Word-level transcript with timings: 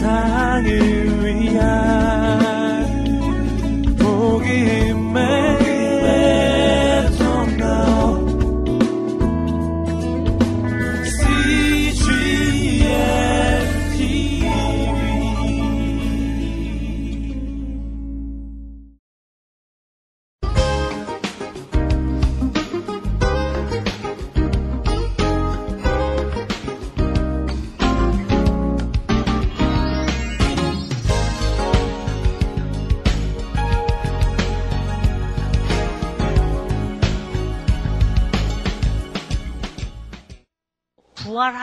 세상을 0.00 1.26
위한 1.26 1.89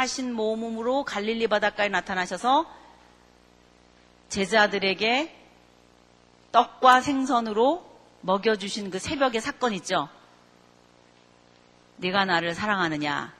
부활하신 0.07 0.33
몸으로 0.33 1.03
갈릴리 1.03 1.47
바닷가에 1.47 1.89
나타나셔서 1.89 2.65
제자들에게 4.29 5.35
떡과 6.51 7.01
생선으로 7.01 7.85
먹여주신 8.21 8.89
그 8.89 8.99
새벽의 8.99 9.41
사건 9.41 9.73
있죠? 9.73 10.09
네가 11.97 12.25
나를 12.25 12.55
사랑하느냐? 12.55 13.33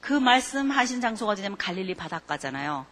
그 0.00 0.12
말씀 0.12 0.70
하신 0.70 1.00
장소가 1.00 1.32
어디냐면 1.32 1.58
갈릴리 1.58 1.94
바닷가잖아요. 1.94 2.86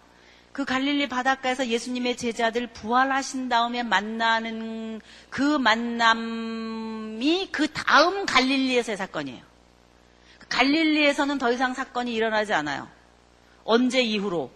그 0.52 0.64
갈릴리 0.64 1.08
바닷가에서 1.08 1.68
예수님의 1.68 2.16
제자들 2.16 2.66
부활하신 2.72 3.48
다음에 3.48 3.82
만나는 3.82 5.00
그 5.30 5.42
만남이 5.58 7.50
그 7.52 7.72
다음 7.72 8.26
갈릴리에서의 8.26 8.96
사건이에요. 8.96 9.47
갈릴리에서는 10.48 11.38
더 11.38 11.52
이상 11.52 11.74
사건이 11.74 12.14
일어나지 12.14 12.52
않아요. 12.54 12.88
언제 13.64 14.00
이후로? 14.02 14.50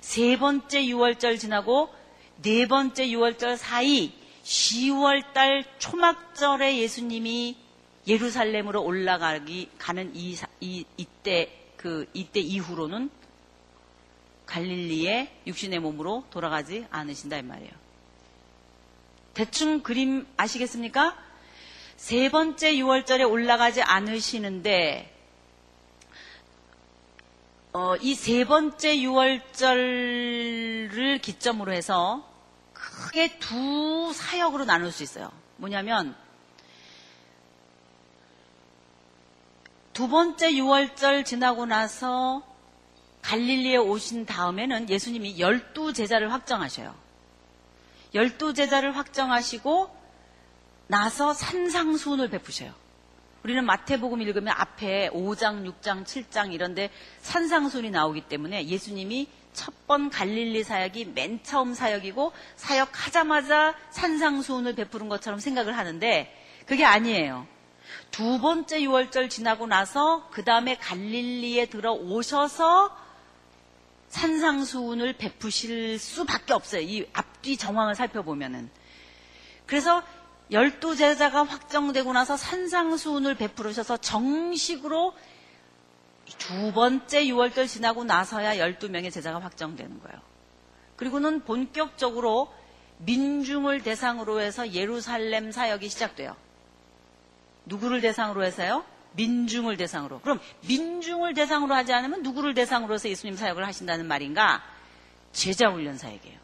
세 0.00 0.36
번째 0.38 0.82
6월절 0.82 1.38
지나고 1.38 1.94
네 2.42 2.66
번째 2.66 3.06
6월절 3.06 3.56
사이 3.56 4.12
10월달 4.44 5.64
초막절에 5.78 6.78
예수님이 6.78 7.56
예루살렘으로 8.06 8.82
올라가기 8.82 9.70
가는 9.78 10.14
이, 10.14 10.36
이 10.60 10.84
이때 10.96 11.50
그 11.76 12.06
이때 12.12 12.40
이후로는 12.40 13.10
갈릴리에 14.46 15.40
육신의 15.46 15.78
몸으로 15.80 16.24
돌아가지 16.30 16.86
않으신다 16.90 17.38
이 17.38 17.42
말이에요. 17.42 17.72
대충 19.32 19.82
그림 19.82 20.26
아시겠습니까? 20.36 21.16
세 21.96 22.28
번째 22.30 22.74
6월절에 22.74 23.28
올라가지 23.28 23.82
않으시는데 23.82 25.13
어, 27.76 27.96
이 27.96 28.14
세 28.14 28.44
번째 28.44 28.98
6월절을 28.98 31.20
기점으로 31.20 31.72
해서 31.72 32.24
크게 32.72 33.40
두 33.40 34.12
사역으로 34.14 34.64
나눌 34.64 34.92
수 34.92 35.02
있어요. 35.02 35.32
뭐냐면 35.56 36.14
두 39.92 40.08
번째 40.08 40.52
6월절 40.52 41.24
지나고 41.24 41.66
나서 41.66 42.44
갈릴리에 43.22 43.78
오신 43.78 44.26
다음에는 44.26 44.88
예수님이 44.88 45.40
열두 45.40 45.94
제자를 45.94 46.32
확정하셔요. 46.32 46.94
열두 48.14 48.54
제자를 48.54 48.96
확정하시고 48.96 49.90
나서 50.86 51.34
산상수훈을 51.34 52.30
베푸셔요. 52.30 52.72
우리는 53.44 53.64
마태복음 53.64 54.22
읽으면 54.22 54.54
앞에 54.56 55.10
5장, 55.10 55.70
6장, 55.70 56.04
7장 56.04 56.52
이런데 56.52 56.90
산상순이 57.20 57.90
나오기 57.90 58.22
때문에 58.22 58.66
예수님이 58.66 59.28
첫 59.52 59.74
번 59.86 60.08
갈릴리 60.08 60.64
사역이 60.64 61.12
맨 61.14 61.42
처음 61.42 61.74
사역이고 61.74 62.32
사역하자마자 62.56 63.74
산상수훈을 63.90 64.74
베푸는 64.74 65.08
것처럼 65.08 65.38
생각을 65.38 65.76
하는데 65.76 66.34
그게 66.66 66.84
아니에요. 66.84 67.46
두 68.10 68.40
번째 68.40 68.80
6월절 68.80 69.28
지나고 69.28 69.66
나서 69.66 70.28
그 70.30 70.42
다음에 70.44 70.76
갈릴리에 70.76 71.66
들어오셔서 71.66 72.96
산상수훈을 74.08 75.14
베푸실 75.14 75.98
수밖에 75.98 76.54
없어요. 76.54 76.80
이 76.82 77.06
앞뒤 77.12 77.56
정황을 77.56 77.94
살펴보면은. 77.94 78.70
그래서 79.66 80.02
열두 80.50 80.96
제자가 80.96 81.44
확정되고 81.44 82.12
나서 82.12 82.36
산상수훈을 82.36 83.34
베풀으셔서 83.34 83.96
정식으로 83.98 85.14
두 86.38 86.72
번째 86.72 87.24
6월절 87.26 87.68
지나고 87.68 88.04
나서야 88.04 88.56
12명의 88.56 89.10
제자가 89.12 89.38
확정되는 89.40 90.00
거예요. 90.00 90.20
그리고는 90.96 91.40
본격적으로 91.44 92.52
민중을 92.98 93.82
대상으로 93.82 94.40
해서 94.40 94.72
예루살렘 94.72 95.50
사역이 95.50 95.88
시작돼요. 95.88 96.36
누구를 97.66 98.00
대상으로 98.00 98.44
해서요? 98.44 98.84
민중을 99.12 99.76
대상으로. 99.76 100.20
그럼 100.20 100.40
민중을 100.66 101.34
대상으로 101.34 101.74
하지 101.74 101.92
않으면 101.92 102.22
누구를 102.22 102.54
대상으로 102.54 102.94
해서 102.94 103.08
예수님 103.08 103.36
사역을 103.36 103.66
하신다는 103.66 104.06
말인가? 104.06 104.62
제자 105.32 105.68
훈련 105.68 105.96
사역이에요. 105.98 106.38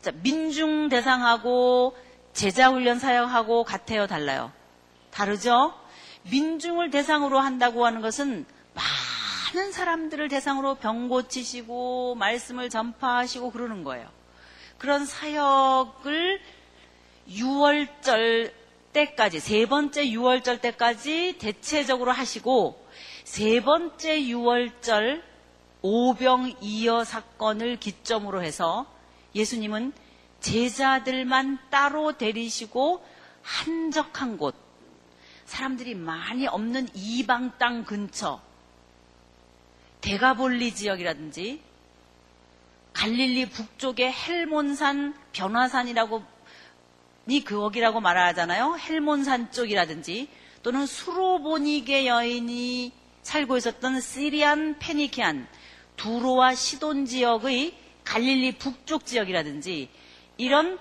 자, 0.00 0.10
민중 0.22 0.88
대상하고 0.88 1.96
제자훈련 2.32 2.98
사역하고 2.98 3.64
같아요, 3.64 4.06
달라요? 4.06 4.52
다르죠? 5.10 5.74
민중을 6.30 6.90
대상으로 6.90 7.38
한다고 7.38 7.84
하는 7.84 8.00
것은 8.00 8.46
많은 8.74 9.72
사람들을 9.72 10.28
대상으로 10.28 10.76
병 10.76 11.08
고치시고 11.08 12.14
말씀을 12.14 12.70
전파하시고 12.70 13.50
그러는 13.50 13.84
거예요. 13.84 14.08
그런 14.78 15.04
사역을 15.04 16.40
6월절 17.28 18.52
때까지, 18.92 19.40
세 19.40 19.66
번째 19.66 20.04
6월절 20.06 20.60
때까지 20.60 21.36
대체적으로 21.38 22.12
하시고, 22.12 22.84
세 23.24 23.60
번째 23.60 24.20
6월절 24.20 25.22
오병이어 25.82 27.04
사건을 27.04 27.76
기점으로 27.76 28.42
해서 28.42 28.86
예수님은 29.34 29.92
제자들만 30.42 31.58
따로 31.70 32.18
데리시고 32.18 33.04
한적한 33.42 34.36
곳, 34.36 34.54
사람들이 35.46 35.94
많이 35.94 36.46
없는 36.46 36.88
이방 36.94 37.58
땅 37.58 37.84
근처, 37.84 38.40
대가볼리 40.00 40.74
지역이라든지 40.74 41.60
갈릴리 42.92 43.48
북쪽의 43.50 44.12
헬몬산 44.12 45.14
변화산이라고 45.32 46.22
이 47.28 47.44
그거기라고 47.44 48.00
말하잖아요. 48.00 48.76
헬몬산 48.78 49.52
쪽이라든지 49.52 50.28
또는 50.62 50.86
수로보니게 50.86 52.06
여인이 52.06 52.92
살고 53.22 53.56
있었던 53.56 54.00
시리안 54.00 54.78
페니키안 54.78 55.48
두로와 55.96 56.54
시돈 56.54 57.06
지역의 57.06 57.76
갈릴리 58.04 58.58
북쪽 58.58 59.06
지역이라든지 59.06 59.88
이런 60.42 60.78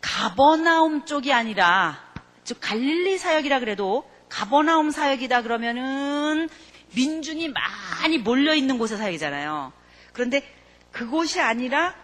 가버나움 0.00 1.06
쪽이 1.06 1.32
아니라 1.32 2.00
즉 2.44 2.58
갈릴리 2.60 3.18
사역이라 3.18 3.58
그래도 3.58 4.08
가버나움 4.28 4.92
사역이다 4.92 5.42
그러면은 5.42 6.48
민중이 6.94 7.48
많이 7.48 8.18
몰려 8.18 8.54
있는 8.54 8.78
곳의 8.78 8.96
사역이잖아요. 8.96 9.72
그런데 10.12 10.42
그곳이 10.92 11.40
아니라 11.40 11.96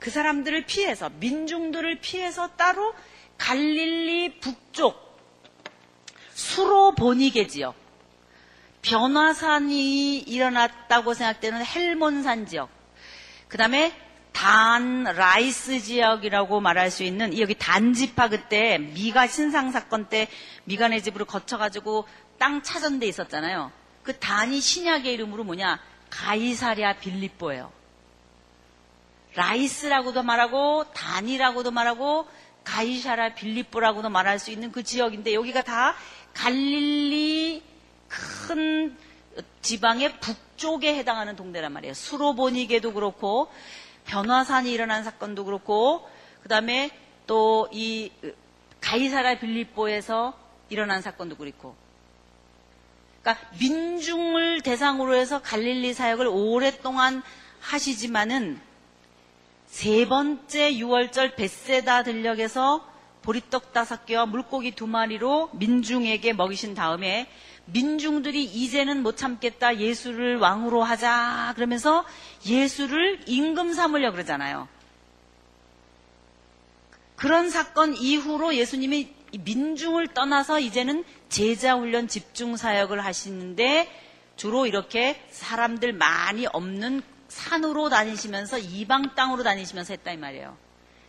그 0.00 0.10
사람들을 0.10 0.66
피해서 0.66 1.08
민중들을 1.08 2.00
피해서 2.00 2.48
따로 2.56 2.92
갈릴리 3.38 4.40
북쪽 4.40 5.16
수로 6.32 6.96
보니게 6.96 7.46
지역 7.46 7.76
변화산이 8.82 10.18
일어났다고 10.18 11.14
생각되는 11.14 11.64
헬몬산 11.64 12.46
지역 12.46 12.70
그 13.46 13.56
다음에 13.56 14.03
단 14.34 15.04
라이스 15.04 15.80
지역이라고 15.80 16.60
말할 16.60 16.90
수 16.90 17.04
있는 17.04 17.38
여기 17.38 17.54
단지파 17.54 18.28
그때 18.28 18.78
미가 18.78 19.28
신상 19.28 19.70
사건 19.70 20.08
때 20.08 20.28
미간의 20.64 21.02
집으로 21.02 21.24
거쳐가지고 21.24 22.06
땅데 22.38 23.06
있었잖아요. 23.06 23.70
그 24.02 24.18
단이 24.18 24.60
신약의 24.60 25.14
이름으로 25.14 25.44
뭐냐 25.44 25.80
가이사랴 26.10 26.98
빌립보예요. 26.98 27.72
라이스라고도 29.34 30.22
말하고 30.22 30.84
단이라고도 30.92 31.70
말하고 31.70 32.28
가이사랴 32.64 33.34
빌립보라고도 33.34 34.10
말할 34.10 34.38
수 34.38 34.50
있는 34.50 34.72
그 34.72 34.82
지역인데 34.82 35.32
여기가 35.32 35.62
다 35.62 35.94
갈릴리 36.34 37.62
큰 38.08 38.96
지방의 39.62 40.18
북쪽에 40.20 40.94
해당하는 40.96 41.36
동네란 41.36 41.72
말이에요. 41.72 41.94
수로보니게도 41.94 42.92
그렇고 42.92 43.50
변화산이 44.04 44.72
일어난 44.72 45.04
사건도 45.04 45.44
그렇고 45.44 46.08
그 46.42 46.48
다음에 46.48 46.90
또 47.26 47.68
이 47.72 48.10
가이사라 48.84 49.38
빌립보에서 49.38 50.34
일어난 50.68 51.00
사건도 51.00 51.36
그렇고. 51.36 51.74
그러니까 53.22 53.48
민중을 53.58 54.60
대상으로 54.60 55.14
해서 55.14 55.40
갈릴리 55.40 55.94
사역을 55.94 56.26
오랫동안 56.26 57.22
하시지만은 57.60 58.60
세 59.66 60.06
번째 60.06 60.74
6월절 60.74 61.34
벳세다 61.34 62.02
들녘에서 62.02 62.86
보리떡 63.22 63.72
다섯 63.72 64.04
개와 64.04 64.26
물고기 64.26 64.72
두 64.72 64.86
마리로 64.86 65.48
민중에게 65.54 66.34
먹이신 66.34 66.74
다음에 66.74 67.26
민중들이 67.66 68.44
이제는 68.44 69.02
못 69.02 69.16
참겠다 69.16 69.78
예수를 69.78 70.38
왕으로 70.38 70.82
하자 70.82 71.52
그러면서 71.56 72.04
예수를 72.46 73.22
임금 73.26 73.72
삼으려 73.72 74.12
그러잖아요. 74.12 74.68
그런 77.16 77.48
사건 77.48 77.96
이후로 77.96 78.54
예수님이 78.54 79.14
민중을 79.40 80.08
떠나서 80.08 80.60
이제는 80.60 81.04
제자 81.28 81.76
훈련 81.76 82.06
집중 82.06 82.56
사역을 82.56 83.04
하시는데 83.04 83.90
주로 84.36 84.66
이렇게 84.66 85.24
사람들 85.30 85.92
많이 85.92 86.46
없는 86.46 87.02
산으로 87.28 87.88
다니시면서 87.88 88.58
이방 88.58 89.14
땅으로 89.14 89.42
다니시면서 89.42 89.94
했다 89.94 90.12
이 90.12 90.16
말이에요. 90.16 90.56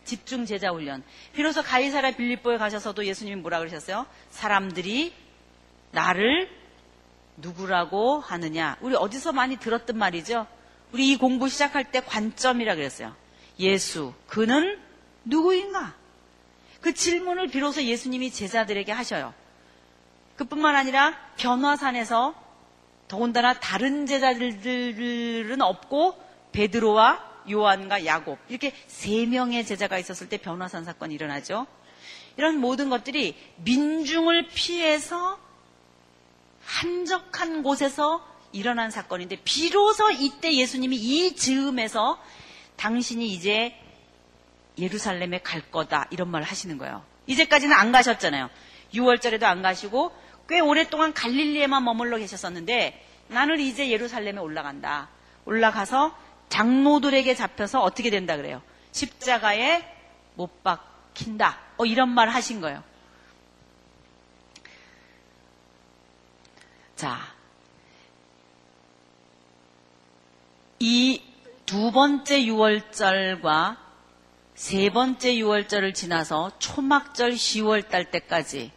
집중 0.06 0.46
제자 0.46 0.70
훈련. 0.70 1.04
비로소 1.34 1.62
가이사라 1.64 2.12
빌립보에 2.12 2.58
가셔서도 2.58 3.06
예수님이 3.06 3.42
뭐라 3.42 3.60
그러셨어요? 3.60 4.06
사람들이 4.30 5.14
나를 5.96 6.50
누구라고 7.38 8.20
하느냐? 8.20 8.78
우리 8.82 8.96
어디서 8.96 9.32
많이 9.32 9.58
들었던 9.58 9.98
말이죠? 9.98 10.46
우리 10.92 11.12
이 11.12 11.18
공부 11.18 11.50
시작할 11.50 11.92
때 11.92 12.02
관점이라 12.02 12.76
그랬어요. 12.76 13.16
예수, 13.60 14.14
그는 14.28 14.80
누구인가? 15.24 15.96
그 16.82 16.94
질문을 16.94 17.48
비로소 17.48 17.82
예수님이 17.82 18.32
제자들에게 18.32 18.92
하셔요. 18.92 19.34
그뿐만 20.36 20.76
아니라 20.76 21.18
변화산에서 21.38 22.36
더군다나 23.08 23.54
다른 23.54 24.06
제자들은 24.06 25.62
없고 25.62 26.22
베드로와 26.52 27.36
요한과 27.50 28.06
야곱 28.06 28.40
이렇게 28.50 28.74
세 28.88 29.26
명의 29.26 29.66
제자가 29.66 29.98
있었을 29.98 30.30
때 30.30 30.38
변화산 30.38 30.84
사건이 30.84 31.14
일어나죠. 31.14 31.68
이런 32.38 32.58
모든 32.58 32.90
것들이 32.90 33.36
민중을 33.58 34.48
피해서 34.48 35.40
한적한 36.66 37.64
곳에서 37.64 38.26
일어난 38.52 38.90
사건인데 38.92 39.38
비로소 39.44 40.10
이때 40.12 40.54
예수님이 40.54 40.96
이 40.96 41.36
즈음에서 41.36 42.22
당신이 42.78 43.28
이제 43.28 43.76
예루살렘에 44.78 45.40
갈 45.40 45.62
거다 45.72 46.08
이런 46.12 46.30
말을 46.30 46.46
하시는 46.46 46.78
거예요. 46.78 47.04
이제까지는 47.28 47.76
안 47.76 47.92
가셨잖아요. 47.92 48.50
6월절에도 48.94 49.44
안 49.44 49.62
가시고 49.62 50.12
꽤 50.48 50.60
오랫동안 50.60 51.14
갈릴리에만 51.14 51.84
머물러 51.84 52.18
계셨었는데 52.18 53.04
나는 53.28 53.60
이제 53.60 53.90
예루살렘에 53.90 54.38
올라간다. 54.38 55.10
올라가서 55.46 56.16
장로들에게 56.50 57.34
잡혀서 57.34 57.82
어떻게 57.82 58.10
된다 58.10 58.38
그래요? 58.38 58.62
십자가에 58.92 59.84
못 60.36 60.64
박힌다. 60.64 61.60
어, 61.78 61.86
이런 61.86 62.10
말 62.10 62.30
하신 62.30 62.62
거예요. 62.62 62.84
자, 66.96 67.20
이 70.80 71.26
두 71.66 71.92
번째 71.92 72.42
6월절과 72.42 73.78
세 74.54 74.90
번째 74.92 75.34
6월절을 75.34 75.96
지나서 75.96 76.52
초막절 76.60 77.34
10월 77.34 77.90
달 77.90 78.12
때까지 78.12 78.72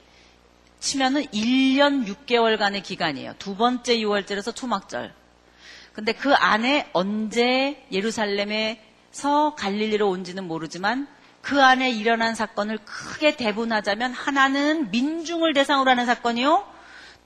치면은 0.80 1.24
1년 1.26 2.06
6개월간의 2.06 2.82
기간이에요. 2.82 3.34
두 3.38 3.56
번째 3.56 3.98
6월절에서 3.98 4.54
초막절. 4.54 5.12
근데 5.92 6.12
그 6.12 6.32
안에 6.32 6.88
언제 6.94 7.86
예루살렘에서 7.92 9.54
갈릴리로 9.56 10.08
온지는 10.08 10.44
모르지만 10.44 11.08
그 11.42 11.62
안에 11.62 11.90
일어난 11.90 12.34
사건을 12.34 12.78
크게 12.86 13.36
대분하자면 13.36 14.12
하나는 14.14 14.90
민중을 14.90 15.52
대상으로 15.52 15.90
하는 15.90 16.06
사건이요. 16.06 16.77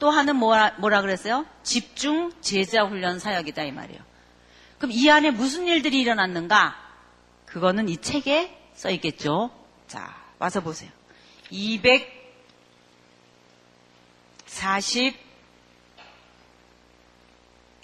또 0.02 0.10
하나는 0.10 0.34
뭐라, 0.34 0.74
뭐라 0.78 1.00
그랬어요? 1.00 1.46
집중 1.62 2.32
제자 2.40 2.82
훈련 2.82 3.20
사역이다 3.20 3.62
이 3.62 3.70
말이에요. 3.70 4.02
그럼 4.78 4.90
이 4.90 5.08
안에 5.08 5.30
무슨 5.30 5.68
일들이 5.68 6.00
일어났는가? 6.00 6.74
그거는 7.46 7.88
이 7.88 7.96
책에 7.98 8.52
써 8.74 8.90
있겠죠. 8.90 9.52
자, 9.86 10.12
와서 10.40 10.60
보세요. 10.60 10.90
240 11.50 12.10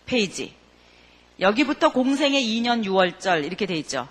페이지. 0.05 0.56
여기부터 1.38 1.93
공생의 1.93 2.43
2년 2.43 2.85
6월절 2.85 3.44
이렇게 3.44 3.64
돼 3.64 3.76
있죠. 3.76 4.09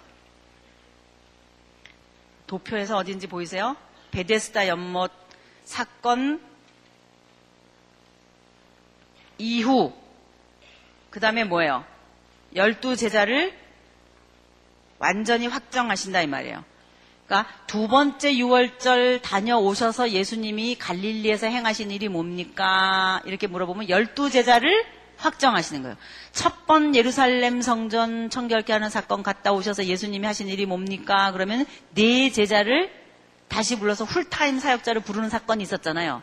도표에서 2.46 2.96
어딘지 2.96 3.28
보이세요? 3.28 3.76
베데스다 4.12 4.70
연못 4.70 5.12
사건 5.66 6.47
이후 9.38 9.94
그 11.10 11.20
다음에 11.20 11.44
뭐예요? 11.44 11.84
열두 12.56 12.96
제자를 12.96 13.54
완전히 15.00 15.48
확정하신다 15.48 16.22
이 16.22 16.28
말이에요. 16.28 16.64
그러니까 17.26 17.52
두 17.68 17.88
번째 17.88 18.34
6월절 18.34 19.22
다녀오셔서 19.22 20.12
예수님이 20.12 20.78
갈릴리에서 20.78 21.48
행하신 21.48 21.92
일이 21.92 22.08
뭡니까? 22.08 23.22
이렇게 23.26 23.48
물어보면 23.48 23.90
열두 23.90 24.30
제자를 24.30 24.86
확정하시는 25.18 25.82
거예요. 25.82 25.98
첫 26.32 26.68
번 26.68 26.96
예루살렘 26.96 27.62
성전 27.62 28.30
청결케 28.30 28.74
하는 28.74 28.90
사건 28.90 29.24
갔다 29.24 29.54
오셔서 29.54 29.86
예수님이 29.86 30.26
하신 30.28 30.50
일이 30.50 30.66
뭡니까? 30.66 31.32
그러면 31.32 31.66
네 31.96 32.30
제자를 32.30 32.92
다시 33.48 33.80
불러서 33.80 34.04
풀타임 34.06 34.60
사역자를 34.60 35.02
부르는 35.02 35.30
사건이 35.30 35.64
있었잖아요. 35.64 36.22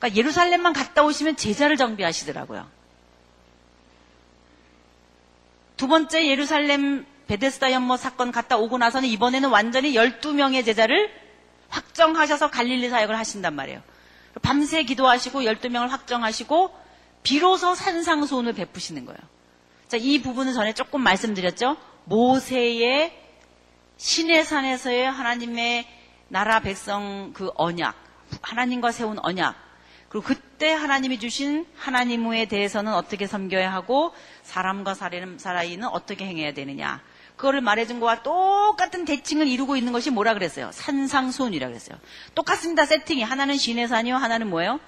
그러니까 0.00 0.18
예루살렘만 0.18 0.72
갔다 0.72 1.04
오시면 1.04 1.36
제자를 1.36 1.76
정비하시더라고요. 1.76 2.66
두 5.76 5.86
번째 5.86 6.26
예루살렘 6.26 7.06
베데스다 7.26 7.72
연못 7.72 7.98
사건 8.00 8.32
갔다 8.32 8.56
오고 8.56 8.78
나서는 8.78 9.08
이번에는 9.08 9.50
완전히 9.50 9.92
12명의 9.92 10.64
제자를 10.64 11.10
확정하셔서 11.68 12.50
갈릴리 12.50 12.88
사역을 12.88 13.16
하신단 13.16 13.54
말이에요. 13.54 13.82
밤새 14.42 14.82
기도하시고 14.82 15.42
12명을 15.42 15.88
확정하시고 15.88 16.74
비로소 17.22 17.74
산상수훈을 17.74 18.54
베푸시는 18.54 19.04
거예요. 19.04 19.18
자, 19.88 19.96
이 19.98 20.22
부분은 20.22 20.54
전에 20.54 20.72
조금 20.72 21.02
말씀드렸죠. 21.02 21.76
모세의 22.04 23.16
신의 23.98 24.44
산에서의 24.44 25.10
하나님의 25.10 25.86
나라 26.28 26.60
백성 26.60 27.32
그 27.34 27.50
언약, 27.54 27.94
하나님과 28.42 28.92
세운 28.92 29.18
언약, 29.20 29.69
그리고 30.10 30.26
그때 30.26 30.72
하나님이 30.72 31.20
주신 31.20 31.64
하나님에 31.76 32.46
대해서는 32.46 32.92
어떻게 32.92 33.28
섬겨야 33.28 33.72
하고 33.72 34.12
사람과 34.42 34.94
사람사이는 34.94 35.86
어떻게 35.86 36.26
행해야 36.26 36.52
되느냐. 36.52 37.00
그거를 37.36 37.60
말해준 37.60 38.00
거와 38.00 38.24
똑같은 38.24 39.04
대칭을 39.04 39.46
이루고 39.46 39.76
있는 39.76 39.92
것이 39.92 40.10
뭐라 40.10 40.34
그랬어요? 40.34 40.70
산상수훈이라 40.72 41.68
그랬어요. 41.68 41.96
똑같습니다. 42.34 42.86
세팅이 42.86 43.22
하나는 43.22 43.56
신의 43.56 43.86
산이요, 43.86 44.16
하나는 44.16 44.50
뭐예요? 44.50 44.80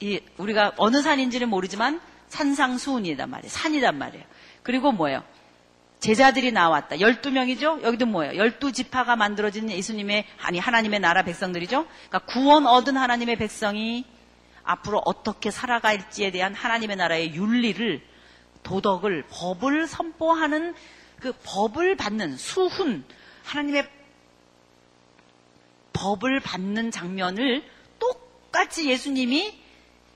이 0.00 0.20
우리가 0.36 0.72
어느 0.76 1.02
산인지는 1.02 1.48
모르지만 1.48 2.00
산상수훈이단 2.28 3.30
말이에요. 3.30 3.48
산이단 3.48 3.96
말이에요. 3.96 4.26
그리고 4.64 4.90
뭐예요? 4.90 5.22
제자들이 6.00 6.50
나왔다. 6.50 6.96
12명이죠? 6.96 7.84
여기도 7.84 8.06
뭐예요? 8.06 8.32
12지파가 8.42 9.16
만들어진 9.16 9.70
예수님의, 9.70 10.26
아니, 10.42 10.58
하나님의 10.58 10.98
나라 10.98 11.22
백성들이죠? 11.22 11.86
그러니까 12.08 12.18
구원 12.32 12.66
얻은 12.66 12.96
하나님의 12.96 13.36
백성이 13.36 14.04
앞으로 14.64 15.02
어떻게 15.04 15.50
살아갈지에 15.50 16.30
대한 16.30 16.54
하나님의 16.54 16.96
나라의 16.96 17.34
윤리를, 17.34 18.00
도덕을, 18.62 19.24
법을 19.30 19.86
선포하는 19.86 20.74
그 21.20 21.32
법을 21.44 21.96
받는 21.96 22.36
수훈, 22.36 23.04
하나님의 23.44 23.88
법을 25.92 26.40
받는 26.40 26.90
장면을 26.90 27.62
똑같이 27.98 28.88
예수님이 28.88 29.60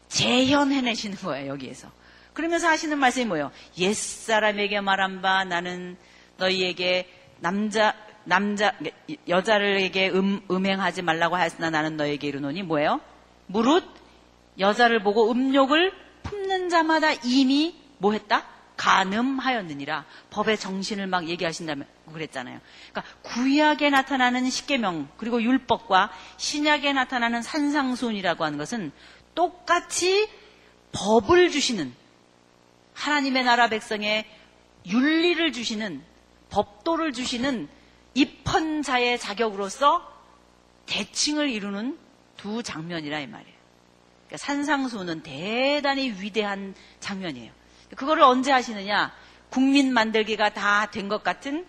재현해내시는 0.09 1.17
거예요, 1.19 1.53
여기에서. 1.53 1.91
그러면서 2.33 2.69
하시는 2.69 2.99
말씀이 2.99 3.25
뭐예요? 3.25 3.51
옛 3.79 3.95
사람에게 3.95 4.81
말한 4.81 5.23
바 5.23 5.45
나는 5.45 5.97
너희에게 6.37 7.09
남자, 7.41 7.95
남자, 8.25 8.75
여자를에게 9.29 10.11
음, 10.11 10.41
음행하지 10.51 11.03
말라고 11.03 11.37
하였으나 11.37 11.71
나는 11.71 11.97
너에게 11.97 12.27
이르노니 12.29 12.63
뭐예요? 12.63 13.01
무릇 13.47 13.85
여자를 14.59 15.03
보고 15.03 15.31
음욕을 15.31 15.93
품는 16.23 16.69
자마다 16.69 17.13
이미 17.13 17.77
뭐 17.99 18.13
했다? 18.13 18.45
가늠하였느니라 18.77 20.05
법의 20.31 20.59
정신을 20.59 21.07
막 21.07 21.29
얘기하신다면 21.29 21.87
그랬잖아요. 22.13 22.61
그러니까 22.91 23.15
구약에 23.23 23.91
나타나는 23.91 24.49
십계명 24.51 25.09
그리고 25.17 25.43
율법과 25.43 26.11
신약에 26.37 26.93
나타나는 26.93 27.43
산상순이라고 27.43 28.45
하는 28.45 28.59
것은 28.59 28.93
똑같이 29.35 30.29
법을 30.93 31.51
주시는 31.51 31.95
하나님의 32.95 33.45
나라 33.45 33.69
백성에 33.69 34.27
윤리를 34.87 35.53
주시는 35.53 36.03
법도를 36.51 37.13
주시는 37.13 37.69
입헌자의 38.15 39.19
자격으로서 39.19 40.13
대칭을 40.87 41.51
이루는 41.51 41.99
두 42.37 42.63
장면이라 42.63 43.21
이 43.21 43.27
말이에요. 43.27 43.57
그러니까 44.27 44.37
산상수는 44.39 45.23
대단히 45.23 46.11
위대한 46.11 46.75
장면이에요. 47.01 47.53
그거를 47.97 48.23
언제 48.23 48.51
하시느냐? 48.53 49.13
국민 49.51 49.93
만들기가 49.93 50.51
다 50.51 50.87
된 50.91 51.09
것 51.09 51.23
같은 51.23 51.65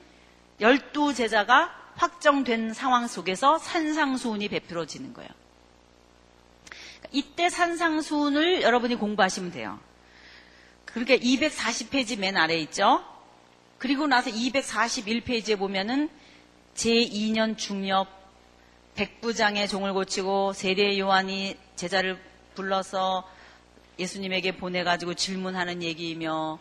열두 0.60 1.14
제자가 1.14 1.72
확정된 1.96 2.74
상황 2.74 3.08
속에서 3.08 3.58
산상수훈이 3.60 4.50
베풀어지는 4.50 5.14
거예요. 5.14 5.30
이때 7.12 7.50
산상수훈을 7.50 8.64
여러분이 8.64 8.96
공부하시면 8.96 9.52
돼요. 9.52 9.80
그러니까 10.86 11.16
240페이지 11.16 12.18
맨 12.20 12.38
아래 12.38 12.56
있죠? 12.58 13.04
그리고 13.78 14.08
나서 14.08 14.32
241페이지에 14.32 15.58
보면은 15.58 16.10
제2년 16.76 17.58
중엽 17.58 18.08
백부장의 18.96 19.68
종을 19.68 19.94
고치고 19.94 20.54
세례 20.54 20.98
요한이 20.98 21.56
제자를 21.76 22.20
불러서 22.58 23.24
예수님에게 24.00 24.58
보내가지고 24.58 25.14
질문하는 25.14 25.84
얘기이며 25.84 26.58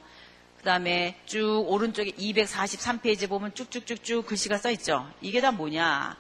그 0.59 0.63
다음에 0.63 1.19
쭉 1.27 1.65
오른쪽에 1.67 2.11
243페이지 2.13 3.29
보면 3.29 3.55
쭉쭉쭉쭉 3.55 4.27
글씨가 4.27 4.59
써 4.59 4.71
있죠. 4.73 5.11
이게 5.23 5.41
다 5.41 5.53
뭐냐? 5.53 6.17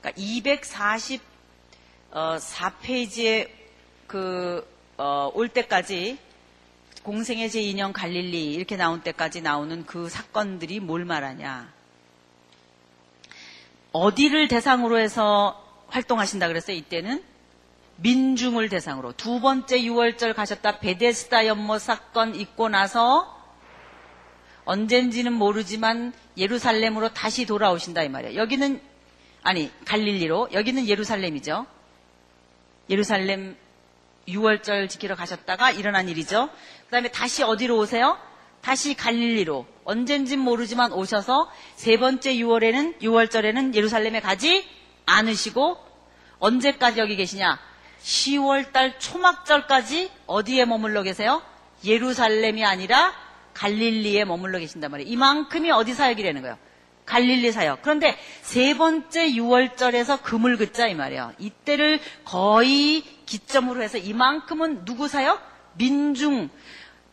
그러니까 0.00 0.22
244페이지에 2.12 3.50
그, 4.06 4.64
어, 4.96 5.30
올 5.34 5.48
때까지 5.48 6.18
공생의 7.02 7.48
제2년 7.48 7.92
갈릴리 7.92 8.52
이렇게 8.52 8.76
나온 8.76 9.00
때까지 9.00 9.40
나오는 9.40 9.84
그 9.86 10.08
사건들이 10.08 10.78
뭘 10.80 11.04
말하냐? 11.04 11.72
어디를 13.92 14.46
대상으로 14.48 14.98
해서 14.98 15.64
활동하신다 15.88 16.48
그랬어요? 16.48 16.76
이때는 16.76 17.24
민중을 18.00 18.68
대상으로 18.68 19.12
두 19.12 19.40
번째 19.40 19.80
6월절 19.80 20.34
가셨다 20.34 20.78
베데스다 20.78 21.46
연못 21.46 21.80
사건 21.80 22.34
있고 22.34 22.68
나서 22.68 23.36
언젠지는 24.64 25.32
모르지만 25.32 26.12
예루살렘으로 26.36 27.12
다시 27.12 27.46
돌아오신다 27.46 28.02
이 28.02 28.08
말이에요. 28.08 28.38
여기는 28.38 28.80
아니 29.42 29.70
갈릴리로 29.84 30.50
여기는 30.52 30.86
예루살렘이죠. 30.86 31.66
예루살렘 32.90 33.56
6월절 34.28 34.88
지키러 34.88 35.16
가셨다가 35.16 35.70
일어난 35.70 36.08
일이죠. 36.08 36.50
그 36.84 36.90
다음에 36.90 37.10
다시 37.10 37.42
어디로 37.42 37.78
오세요? 37.78 38.18
다시 38.60 38.94
갈릴리로 38.94 39.66
언젠진 39.84 40.38
모르지만 40.40 40.92
오셔서 40.92 41.50
세 41.74 41.96
번째 41.96 42.34
6월에는 42.34 43.00
6월절에는 43.00 43.74
예루살렘에 43.74 44.20
가지 44.20 44.68
않으시고 45.06 45.78
언제까지 46.38 47.00
여기 47.00 47.16
계시냐? 47.16 47.67
10월 48.02 48.72
달 48.72 48.98
초막절까지 48.98 50.10
어디에 50.26 50.64
머물러 50.64 51.02
계세요? 51.02 51.42
예루살렘이 51.84 52.64
아니라 52.64 53.12
갈릴리에 53.54 54.24
머물러 54.24 54.58
계신단 54.58 54.90
말이에요. 54.90 55.10
이만큼이 55.10 55.70
어디 55.70 55.94
사역이라는 55.94 56.42
거예요? 56.42 56.58
갈릴리 57.06 57.52
사역. 57.52 57.82
그런데 57.82 58.16
세 58.42 58.76
번째 58.76 59.30
6월절에서 59.30 60.22
금을 60.22 60.56
긋자 60.58 60.88
이 60.88 60.94
말이에요. 60.94 61.32
이때를 61.38 62.00
거의 62.24 63.02
기점으로 63.24 63.82
해서 63.82 63.98
이만큼은 63.98 64.84
누구 64.84 65.08
사역? 65.08 65.42
민중. 65.76 66.50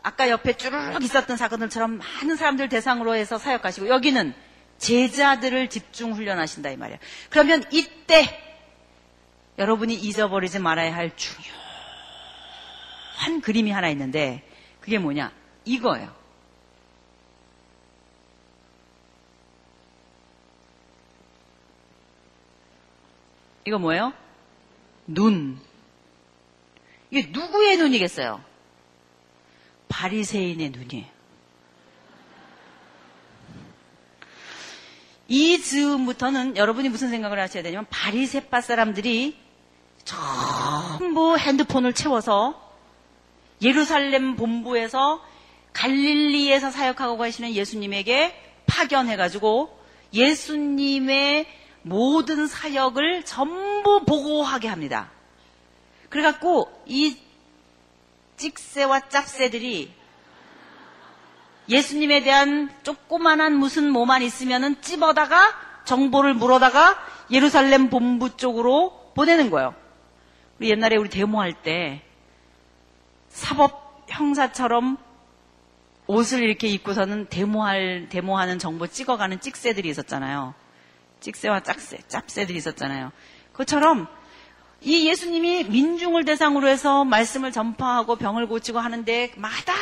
아까 0.02 0.28
옆에 0.30 0.52
쭈르륵 0.52 1.02
있었던 1.02 1.36
사건들처럼 1.36 1.98
많은 1.98 2.36
사람들 2.36 2.68
대상으로 2.68 3.14
해서 3.14 3.38
사역하시고 3.38 3.88
여기는 3.88 4.34
제자들을 4.78 5.68
집중 5.68 6.12
훈련하신다 6.12 6.70
이 6.70 6.76
말이에요. 6.76 6.98
그러면 7.30 7.64
이때 7.72 8.45
여러분이 9.58 9.94
잊어버리지 9.94 10.58
말아야 10.58 10.94
할 10.94 11.16
중요한 11.16 11.50
그림이 13.42 13.70
하나 13.70 13.88
있는데 13.90 14.46
그게 14.80 14.98
뭐냐? 14.98 15.32
이거예요. 15.64 16.14
이거 23.66 23.78
뭐예요? 23.78 24.12
눈. 25.06 25.58
이게 27.10 27.28
누구의 27.30 27.78
눈이겠어요? 27.78 28.44
바리새인의 29.88 30.70
눈이에요. 30.70 31.16
이 35.28 35.60
즈음부터는 35.60 36.56
여러분이 36.56 36.88
무슨 36.88 37.10
생각을 37.10 37.40
하셔야 37.40 37.62
되냐면 37.64 37.86
바리새파 37.90 38.60
사람들이 38.60 39.45
전부 40.06 41.36
핸드폰을 41.36 41.92
채워서 41.92 42.62
예루살렘 43.60 44.36
본부에서 44.36 45.22
갈릴리에서 45.72 46.70
사역하고 46.70 47.18
계시는 47.18 47.52
예수님에게 47.52 48.34
파견해가지고 48.66 49.78
예수님의 50.14 51.46
모든 51.82 52.46
사역을 52.46 53.24
전부 53.24 54.04
보고하게 54.04 54.68
합니다. 54.68 55.10
그래갖고 56.08 56.70
이 56.86 57.16
찍새와 58.36 59.08
짭새들이 59.08 59.92
예수님에 61.68 62.22
대한 62.22 62.72
조그만한 62.84 63.56
무슨 63.56 63.90
뭐만 63.90 64.22
있으면은 64.22 64.80
찝어다가 64.80 65.40
정보를 65.84 66.34
물어다가 66.34 66.96
예루살렘 67.30 67.90
본부 67.90 68.36
쪽으로 68.36 69.12
보내는 69.14 69.50
거예요. 69.50 69.74
우리 70.58 70.70
옛날에 70.70 70.96
우리 70.96 71.08
데모할 71.08 71.52
때 71.52 72.02
사법 73.28 74.04
형사처럼 74.08 74.98
옷을 76.06 76.42
이렇게 76.42 76.68
입고서는 76.68 77.28
데모할 77.28 78.08
데모하는 78.08 78.58
정보 78.58 78.86
찍어가는 78.86 79.40
찍새들이 79.40 79.88
있었잖아요. 79.88 80.54
찍새와 81.20 81.60
짝새, 81.60 81.98
짭새들이 82.08 82.56
있었잖아요. 82.58 83.12
그것처럼 83.52 84.06
이 84.82 85.08
예수님이 85.08 85.64
민중을 85.64 86.24
대상으로 86.24 86.68
해서 86.68 87.04
말씀을 87.04 87.50
전파하고 87.50 88.16
병을 88.16 88.46
고치고 88.46 88.78
하는데 88.78 89.32
마다 89.36 89.72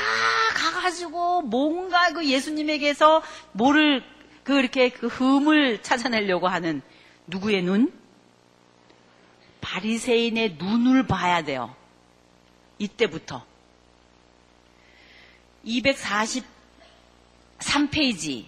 가가지고 0.54 1.42
뭔가 1.42 2.12
그 2.12 2.24
예수님에게서 2.24 3.22
뭐를 3.52 4.02
그 4.44 4.58
이렇게 4.58 4.88
그 4.90 5.08
흠을 5.08 5.82
찾아내려고 5.82 6.48
하는 6.48 6.80
누구의 7.26 7.62
눈? 7.62 7.92
바리새인의 9.74 10.54
눈을 10.56 11.08
봐야 11.08 11.42
돼요. 11.42 11.74
이때부터 12.78 13.44
243페이지 15.66 18.44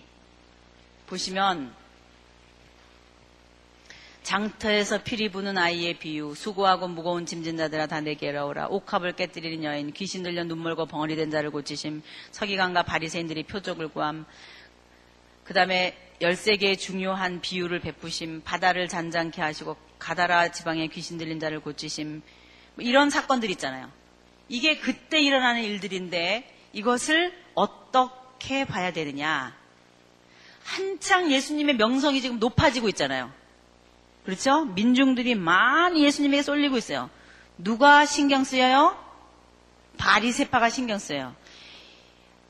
보시면 1.06 1.75
장터에서 4.23 5.02
피리 5.02 5.30
부는 5.30 5.59
아이의 5.59 5.99
비유, 5.99 6.35
수고하고 6.35 6.88
무거운 6.88 7.26
짐진 7.26 7.56
자들아 7.56 7.87
다 7.87 8.00
내게로 8.00 8.47
오라. 8.47 8.68
옥합을 8.68 9.16
깨뜨리는 9.16 9.64
여인, 9.64 9.92
귀신 9.92 10.23
들려 10.23 10.45
눈물고 10.45 10.87
벙어리 10.87 11.16
된 11.16 11.30
자를 11.30 11.50
고치심, 11.50 12.02
서기관과 12.33 12.85
바리새인들이 12.85 13.45
표적을 13.45 13.88
구함. 13.88 14.26
그 15.45 15.54
다음에 15.54 15.97
열세 16.21 16.56
개의 16.56 16.76
중요한 16.76 17.40
비유를 17.40 17.80
베푸심, 17.80 18.42
바다를 18.42 18.88
잔잔케 18.88 19.40
하시고 19.40 19.85
가다라 19.98 20.48
지방의 20.48 20.88
귀신 20.88 21.18
들린 21.18 21.40
자를 21.40 21.60
고치심. 21.60 22.22
뭐 22.74 22.84
이런 22.84 23.10
사건들 23.10 23.50
있잖아요. 23.50 23.90
이게 24.48 24.78
그때 24.78 25.20
일어나는 25.20 25.62
일들인데 25.62 26.54
이것을 26.72 27.32
어떻게 27.54 28.64
봐야 28.64 28.92
되느냐. 28.92 29.56
한창 30.64 31.30
예수님의 31.30 31.76
명성이 31.76 32.20
지금 32.20 32.38
높아지고 32.38 32.88
있잖아요. 32.90 33.32
그렇죠? 34.24 34.64
민중들이 34.64 35.34
많이 35.34 36.04
예수님에게 36.04 36.42
쏠리고 36.42 36.76
있어요. 36.76 37.08
누가 37.58 38.04
신경 38.04 38.44
쓰여요? 38.44 38.98
바리세파가 39.96 40.68
신경 40.68 40.98
쓰여요. 40.98 41.34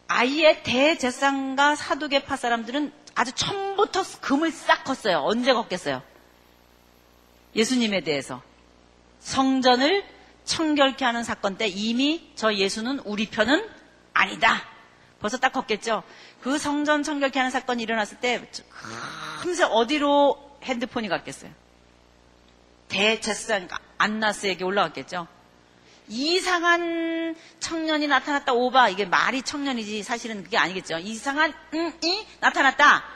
아예 0.09 0.63
대제상과 0.63 1.77
사두개파 1.77 2.37
사람들은 2.37 2.93
아주 3.15 3.33
처음부터 3.33 4.03
금을 4.21 4.51
싹 4.51 4.85
컸어요. 4.85 5.19
언제 5.19 5.53
걷겠어요? 5.53 6.03
예수님에 7.57 8.03
대해서. 8.03 8.43
성전을 9.19 10.05
청결케 10.45 11.05
하는 11.05 11.25
사건 11.25 11.57
때 11.57 11.67
이미 11.67 12.31
저 12.37 12.55
예수는 12.55 13.01
우리 13.01 13.27
편은 13.29 13.69
아니다. 14.13 14.63
벌써 15.19 15.39
딱 15.39 15.53
걷겠죠. 15.53 16.05
그 16.41 16.59
성전 16.59 17.03
청결케 17.03 17.39
하는 17.39 17.51
사건이 17.51 17.83
일어났을 17.83 18.19
때 18.19 18.49
금세 19.41 19.65
어디로 19.65 20.59
핸드폰이 20.63 21.09
갔겠어요. 21.09 21.51
대제사장 22.89 23.69
안나스에게 23.99 24.63
올라갔겠죠. 24.63 25.27
이상한 26.09 27.35
청년이 27.59 28.07
나타났다 28.07 28.53
오바 28.53 28.91
이게 28.91 29.05
말이 29.05 29.43
청년이지 29.43 30.05
사실은 30.05 30.45
그게 30.45 30.57
아니겠죠. 30.57 30.99
이상한 30.99 31.53
응이 31.75 32.27
나타났다. 32.39 33.16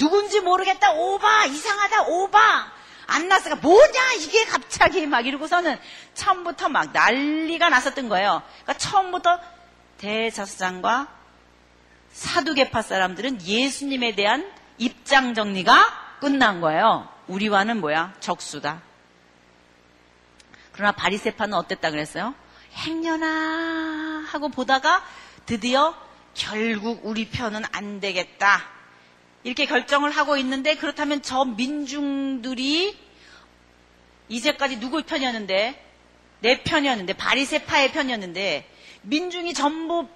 누군지 0.00 0.40
모르겠다 0.40 0.92
오바 0.92 1.44
이상하다 1.44 2.04
오바 2.04 2.72
안나스가 3.06 3.56
뭐냐 3.56 4.12
이게 4.20 4.46
갑자기 4.46 5.06
막 5.06 5.26
이러고서는 5.26 5.78
처음부터 6.14 6.70
막 6.70 6.90
난리가 6.92 7.68
났었던 7.68 8.08
거예요. 8.08 8.42
그러니까 8.62 8.74
처음부터 8.74 9.38
대제사장과 9.98 11.08
사두개파 12.12 12.80
사람들은 12.80 13.42
예수님에 13.42 14.14
대한 14.14 14.50
입장 14.78 15.34
정리가 15.34 16.18
끝난 16.20 16.62
거예요. 16.62 17.06
우리와는 17.26 17.80
뭐야 17.80 18.14
적수다. 18.20 18.80
그러나 20.72 20.92
바리세파는 20.92 21.52
어땠다 21.54 21.90
그랬어요? 21.90 22.34
행여나 22.72 24.24
하고 24.28 24.48
보다가 24.48 25.04
드디어 25.44 25.94
결국 26.32 27.00
우리 27.02 27.28
편은 27.28 27.64
안 27.72 28.00
되겠다. 28.00 28.79
이렇게 29.42 29.66
결정을 29.66 30.10
하고 30.10 30.36
있는데 30.36 30.76
그렇다면 30.76 31.22
저 31.22 31.44
민중들이 31.44 32.96
이제까지 34.28 34.80
누구 34.80 35.02
편이었는데 35.02 35.86
내 36.40 36.62
편이었는데 36.62 37.14
바리세파의 37.14 37.92
편이었는데 37.92 38.68
민중이 39.02 39.54
전부 39.54 40.08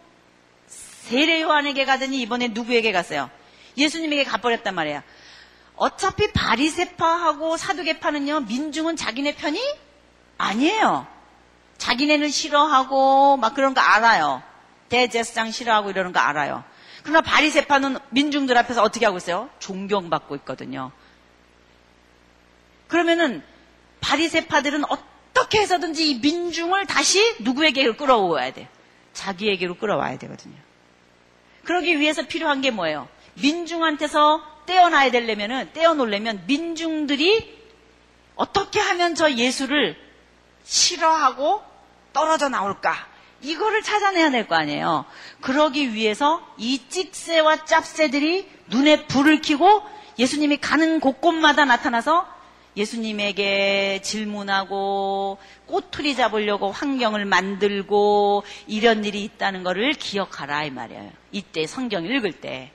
세례 0.67 1.43
요한에게 1.43 1.85
가더니 1.85 2.21
이번에 2.23 2.49
누구에게 2.49 2.93
갔어요? 2.93 3.31
예수님에게 3.77 4.25
가버렸단 4.25 4.75
말이야. 4.75 5.03
어차피 5.77 6.33
바리세파하고 6.33 7.57
사두개파는요 7.57 8.41
민중은 8.41 8.97
자기네 8.97 9.35
편이 9.35 9.61
아니에요. 10.39 11.07
자기네는 11.79 12.31
싫어하고 12.31 13.37
막 13.37 13.55
그런 13.55 13.75
거 13.75 13.81
알아요. 13.81 14.43
대제사장 14.89 15.51
싫어하고 15.51 15.91
이러는 15.91 16.13
거 16.13 16.21
알아요. 16.21 16.65
그러나 17.05 17.21
바리세파는 17.21 17.99
민중들 18.11 18.57
앞에서 18.59 18.83
어떻게 18.83 19.05
하고 19.05 19.19
있어요? 19.19 19.51
존경받고 19.59 20.35
있거든요. 20.37 20.91
그러면은 22.89 23.43
바리세파들은 24.01 24.85
어떻게 24.89 25.61
해서든지 25.61 26.11
이 26.11 26.15
민중을 26.21 26.87
다시 26.87 27.37
누구에게 27.41 27.93
끌어와야 27.93 28.53
돼? 28.55 28.69
자기에게로 29.13 29.77
끌어와야 29.77 30.17
되거든요. 30.19 30.55
그러기 31.65 32.01
위해서 32.01 32.27
필요한 32.27 32.63
게 32.63 32.71
뭐예요? 32.71 33.07
민중한테서 33.35 34.65
떼어놔야 34.65 35.11
되려면은 35.11 35.73
떼어놓으려면 35.75 36.45
민중들이 36.47 37.63
어떻게 38.35 38.81
하면 38.81 39.15
저 39.15 39.31
예수를 39.31 39.97
싫어하고 40.65 41.63
떨어져 42.15 42.49
나올까? 42.49 43.14
이거를 43.45 43.83
찾아내야 43.83 44.31
될 44.31 44.47
거 44.47 44.57
아니에요. 44.57 45.05
그러기 45.41 45.95
위해서 45.95 46.47
이 46.59 46.81
찍새와 46.89 47.65
짭새들이 47.65 48.49
눈에 48.69 49.07
불을 49.07 49.41
켜고 49.43 49.83
예수님이 50.19 50.59
가는 50.59 51.01
곳곳마다 51.01 51.65
나타나서 51.65 52.27
예수님에게 52.77 54.01
질문하고 54.03 55.39
꼬투리 55.67 56.17
잡으려고 56.17 56.73
환경을 56.73 57.25
만들고 57.25 58.43
이런 58.67 59.05
일이 59.05 59.23
있다는 59.25 59.63
것을 59.63 59.93
기억하라 59.93 60.65
이 60.65 60.71
말이에요. 60.71 61.13
이때 61.31 61.67
성경 61.67 62.05
읽을 62.05 62.33
때. 62.33 62.73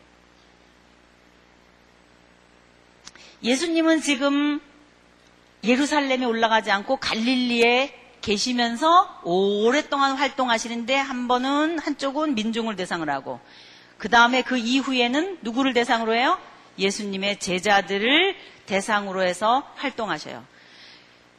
예수님은 3.44 4.02
지금 4.02 4.62
예루살렘에 5.64 6.26
올라가지 6.26 6.72
않고 6.72 6.98
갈릴리에 6.98 7.99
계시면서 8.22 9.22
오랫동안 9.24 10.16
활동하시는데 10.16 10.96
한 10.96 11.28
번은 11.28 11.80
한쪽은 11.80 12.36
민중을 12.36 12.76
대상으로 12.76 13.12
하고 13.12 13.40
그 13.98 14.10
다음에 14.10 14.42
그 14.42 14.58
이후에는 14.58 15.40
누구를 15.42 15.74
대상으로 15.74 16.14
해요? 16.14 16.38
예수님의 16.78 17.40
제자들을 17.40 18.36
대상으로 18.66 19.24
해서 19.24 19.64
활동하셔요. 19.76 20.44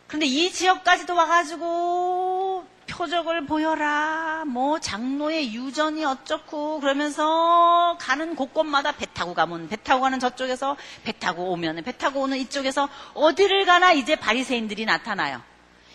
그런데 0.06 0.26
이 0.26 0.50
지역까지도 0.50 1.14
와가지고 1.14 2.64
표적을 2.88 3.46
보여라. 3.46 4.44
뭐 4.46 4.80
장로의 4.80 5.54
유전이 5.54 6.04
어쩌고 6.04 6.80
그러면서 6.80 7.96
가는 8.00 8.34
곳곳마다 8.34 8.92
배 8.92 9.06
타고 9.06 9.32
가면 9.32 9.68
배 9.68 9.76
타고 9.76 10.02
가는 10.02 10.18
저쪽에서 10.18 10.76
배 11.04 11.12
타고 11.12 11.52
오면 11.52 11.84
배 11.84 11.96
타고 11.96 12.22
오는 12.22 12.36
이쪽에서 12.36 12.88
어디를 13.14 13.64
가나 13.64 13.92
이제 13.92 14.16
바리새인들이 14.16 14.84
나타나요. 14.84 15.40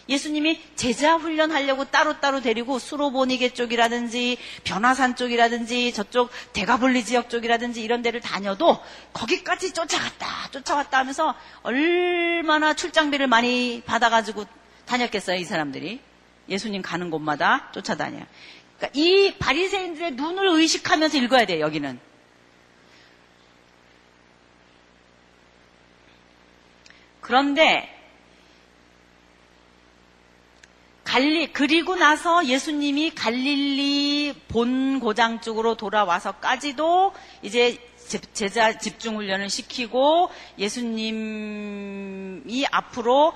예수님이 0.08 0.62
제자 0.76 1.16
훈련하려고 1.16 1.86
따로따로 1.86 2.42
데리고 2.42 2.78
수로보니게 2.78 3.54
쪽이라든지 3.54 4.38
변화산 4.64 5.16
쪽이라든지 5.16 5.94
저쪽 5.94 6.30
대가볼리 6.54 7.04
지역 7.04 7.30
쪽이라든지 7.30 7.84
이런 7.84 8.02
데를 8.02 8.22
다녀도 8.22 8.80
거기까지 9.14 9.74
쫓아갔다 9.74 10.52
쫓아왔다 10.52 11.00
하면서 11.00 11.34
얼마나 11.64 12.74
출장비를 12.76 13.28
많이 13.28 13.82
받아가지고 13.86 14.46
다녔겠어요 14.86 15.38
이 15.38 15.44
사람들이 15.44 16.00
예수님 16.50 16.82
가는 16.84 17.10
곳마다 17.10 17.72
쫓아다녀요. 17.72 18.26
그러니까 18.78 19.00
이 19.00 19.36
바리새인들의 19.40 20.12
눈을 20.12 20.48
의식하면서 20.48 21.18
읽어야 21.18 21.46
돼요 21.46 21.62
여기는. 21.62 22.00
그런데 27.22 27.95
갈리 31.06 31.54
그리고 31.54 31.96
나서 31.96 32.46
예수님이 32.46 33.12
갈릴리 33.12 34.34
본 34.48 35.00
고장 35.00 35.40
쪽으로 35.40 35.76
돌아와서까지도 35.76 37.14
이제 37.44 37.78
제자 38.34 38.78
집중 38.78 39.16
훈련을 39.16 39.50
시키고 39.50 40.32
예수님이 40.58 41.06
앞으로 42.72 43.34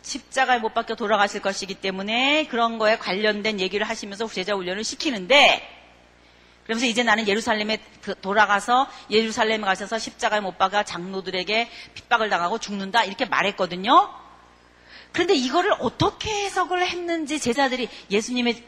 십자가에 0.00 0.58
못 0.58 0.72
박혀 0.74 0.94
돌아가실 0.94 1.42
것이기 1.42 1.74
때문에 1.74 2.46
그런 2.46 2.78
거에 2.78 2.96
관련된 2.96 3.60
얘기를 3.60 3.86
하시면서 3.86 4.26
제자 4.26 4.54
훈련을 4.54 4.82
시키는데 4.82 5.68
그러면서 6.64 6.86
이제 6.86 7.02
나는 7.02 7.28
예루살렘에 7.28 7.78
돌아가서 8.22 8.88
예루살렘에 9.10 9.58
가셔서 9.58 9.98
십자가에 9.98 10.40
못 10.40 10.56
박아 10.56 10.84
장로들에게 10.84 11.68
핍박을 11.94 12.30
당하고 12.30 12.58
죽는다 12.58 13.04
이렇게 13.04 13.26
말했거든요. 13.26 14.22
그런데 15.12 15.34
이거를 15.34 15.72
어떻게 15.78 16.30
해석을 16.30 16.86
했는지 16.86 17.38
제자들이 17.38 17.88
예수님의 18.10 18.62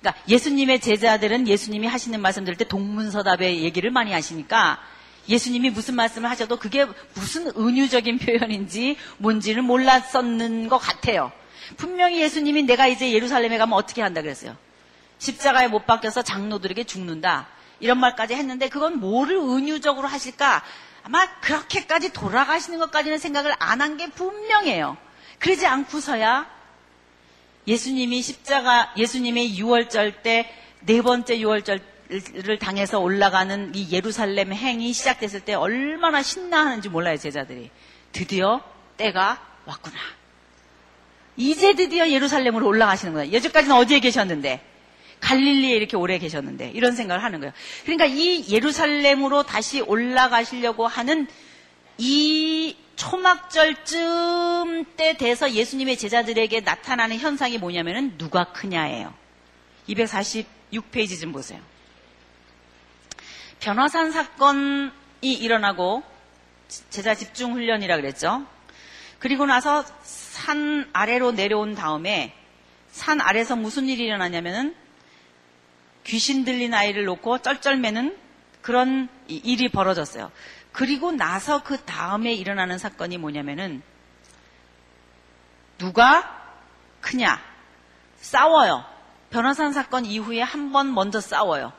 그러니까 0.00 0.22
예수님의 0.28 0.80
제자들은 0.80 1.48
예수님이 1.48 1.86
하시는 1.88 2.20
말씀 2.20 2.44
들을 2.44 2.56
때 2.56 2.64
동문서답의 2.64 3.62
얘기를 3.62 3.90
많이 3.90 4.12
하시니까 4.12 4.80
예수님이 5.28 5.70
무슨 5.70 5.94
말씀을 5.96 6.30
하셔도 6.30 6.56
그게 6.56 6.86
무슨 7.14 7.48
은유적인 7.56 8.18
표현인지 8.18 8.96
뭔지를 9.18 9.62
몰랐었는 9.62 10.68
것 10.68 10.78
같아요. 10.78 11.32
분명히 11.76 12.20
예수님이 12.20 12.62
내가 12.64 12.86
이제 12.86 13.12
예루살렘에 13.12 13.58
가면 13.58 13.76
어떻게 13.76 14.02
한다 14.02 14.22
그랬어요. 14.22 14.56
십자가에 15.18 15.68
못 15.68 15.86
박혀서 15.86 16.22
장로들에게 16.22 16.84
죽는다. 16.84 17.48
이런 17.80 17.98
말까지 17.98 18.34
했는데 18.34 18.68
그건 18.68 18.98
뭐를 19.00 19.36
은유적으로 19.36 20.08
하실까? 20.08 20.62
아마 21.02 21.26
그렇게까지 21.40 22.12
돌아가시는 22.12 22.78
것까지는 22.78 23.18
생각을 23.18 23.54
안 23.58 23.80
한 23.80 23.96
게 23.96 24.08
분명해요. 24.10 24.96
그러지 25.40 25.66
않고서야 25.66 26.48
예수님이 27.66 28.22
십자가, 28.22 28.94
예수님의 28.96 29.58
6월절 29.58 30.22
때 30.22 30.60
네 30.80 31.02
번째 31.02 31.38
6월절을 31.38 32.58
당해서 32.58 33.00
올라가는 33.00 33.72
이 33.74 33.88
예루살렘 33.92 34.52
행이 34.52 34.92
시작됐을 34.92 35.40
때 35.40 35.54
얼마나 35.54 36.22
신나하는지 36.22 36.88
몰라요, 36.88 37.16
제자들이. 37.16 37.70
드디어 38.12 38.62
때가 38.96 39.40
왔구나. 39.66 39.96
이제 41.36 41.74
드디어 41.74 42.08
예루살렘으로 42.10 42.66
올라가시는 42.66 43.12
거야. 43.12 43.32
여지까지는 43.32 43.76
어디에 43.76 44.00
계셨는데? 44.00 44.66
갈릴리에 45.20 45.76
이렇게 45.76 45.98
오래 45.98 46.18
계셨는데 46.18 46.70
이런 46.74 46.92
생각을 46.96 47.22
하는 47.22 47.40
거예요. 47.40 47.52
그러니까 47.84 48.06
이 48.06 48.50
예루살렘으로 48.50 49.42
다시 49.42 49.82
올라가시려고 49.82 50.86
하는 50.86 51.26
이 51.98 52.74
초막절쯤 53.00 54.84
때 54.96 55.16
돼서 55.16 55.50
예수님의 55.50 55.96
제자들에게 55.96 56.60
나타나는 56.60 57.18
현상이 57.18 57.56
뭐냐면은 57.56 58.18
누가 58.18 58.52
크냐예요. 58.52 59.14
246페이지 59.88 61.18
좀 61.18 61.32
보세요. 61.32 61.60
변화산 63.58 64.12
사건이 64.12 64.90
일어나고 65.22 66.02
제자 66.90 67.14
집중 67.14 67.54
훈련이라 67.54 67.96
그랬죠. 67.96 68.46
그리고 69.18 69.46
나서 69.46 69.82
산 70.02 70.88
아래로 70.92 71.32
내려온 71.32 71.74
다음에 71.74 72.34
산 72.90 73.20
아래서 73.22 73.56
무슨 73.56 73.86
일이 73.88 74.04
일어나냐면은 74.04 74.74
귀신 76.04 76.44
들린 76.44 76.74
아이를 76.74 77.04
놓고 77.04 77.38
쩔쩔매는 77.38 78.16
그런 78.60 79.08
이- 79.26 79.40
일이 79.42 79.68
벌어졌어요. 79.70 80.30
그리고 80.80 81.12
나서 81.12 81.62
그 81.62 81.76
다음에 81.84 82.32
일어나는 82.32 82.78
사건이 82.78 83.18
뭐냐면은 83.18 83.82
누가 85.76 86.56
크냐 87.02 87.38
싸워요. 88.16 88.82
변호산 89.28 89.74
사건 89.74 90.06
이후에 90.06 90.40
한 90.40 90.72
번 90.72 90.94
먼저 90.94 91.20
싸워요. 91.20 91.74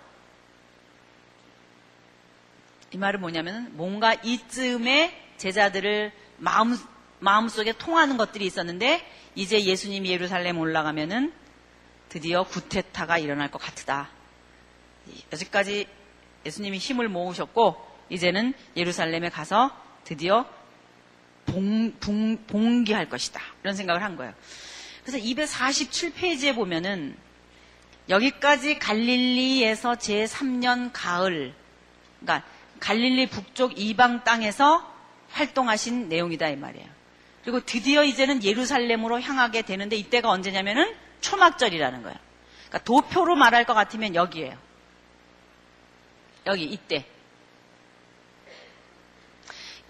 이 2.92 2.98
말은 2.98 3.22
뭐냐면 3.22 3.76
뭔가 3.76 4.14
이쯤에 4.14 5.34
제자들을 5.38 6.12
마음 6.38 6.78
마음속에 7.18 7.72
통하는 7.72 8.18
것들이 8.18 8.46
있었는데 8.46 9.04
이제 9.34 9.64
예수님이 9.64 10.12
예루살렘 10.12 10.60
올라가면은 10.60 11.34
드디어 12.08 12.44
구테타가 12.44 13.18
일어날 13.18 13.50
것 13.50 13.58
같다. 13.58 14.10
여기까지 15.34 15.88
예수님이 16.46 16.78
힘을 16.78 17.10
모으셨고 17.10 17.90
이제는 18.12 18.54
예루살렘에 18.76 19.30
가서 19.30 19.76
드디어 20.04 20.46
봉, 21.46 21.94
봉, 22.00 22.38
봉기할 22.46 23.10
것이다. 23.10 23.42
이런 23.64 23.76
생각을 23.76 24.04
한 24.04 24.16
거예요. 24.16 24.34
그래서 25.04 25.18
247페이지에 25.18 26.54
보면은 26.54 27.18
여기까지 28.10 28.78
갈릴리에서 28.78 29.94
제3년 29.94 30.92
가을, 30.94 31.54
그러니까 32.20 32.48
갈릴리 32.80 33.28
북쪽 33.28 33.80
이방 33.80 34.24
땅에서 34.24 34.88
활동하신 35.30 36.10
내용이다 36.10 36.50
이 36.50 36.56
말이에요. 36.58 36.88
그리고 37.44 37.60
드디어 37.62 38.04
이제는 38.04 38.44
예루살렘으로 38.44 39.22
향하게 39.22 39.64
되는데 39.64 39.96
이때가 39.96 40.30
언제냐면은 40.30 40.94
초막절이라는 41.22 42.04
거예요. 42.04 42.18
그러니까 42.68 42.80
도표로 42.84 43.36
말할 43.36 43.66
것 43.66 43.74
같으면 43.74 44.16
여기에요. 44.16 44.58
여기 46.48 46.66
이때. 46.66 47.06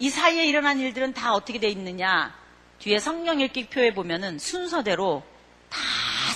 이 0.01 0.09
사이에 0.09 0.45
일어난 0.45 0.79
일들은 0.79 1.13
다 1.13 1.35
어떻게 1.35 1.59
돼 1.59 1.69
있느냐? 1.69 2.33
뒤에 2.79 2.97
성령 2.97 3.39
읽기표에 3.39 3.93
보면은 3.93 4.39
순서대로 4.39 5.21
다 5.69 5.77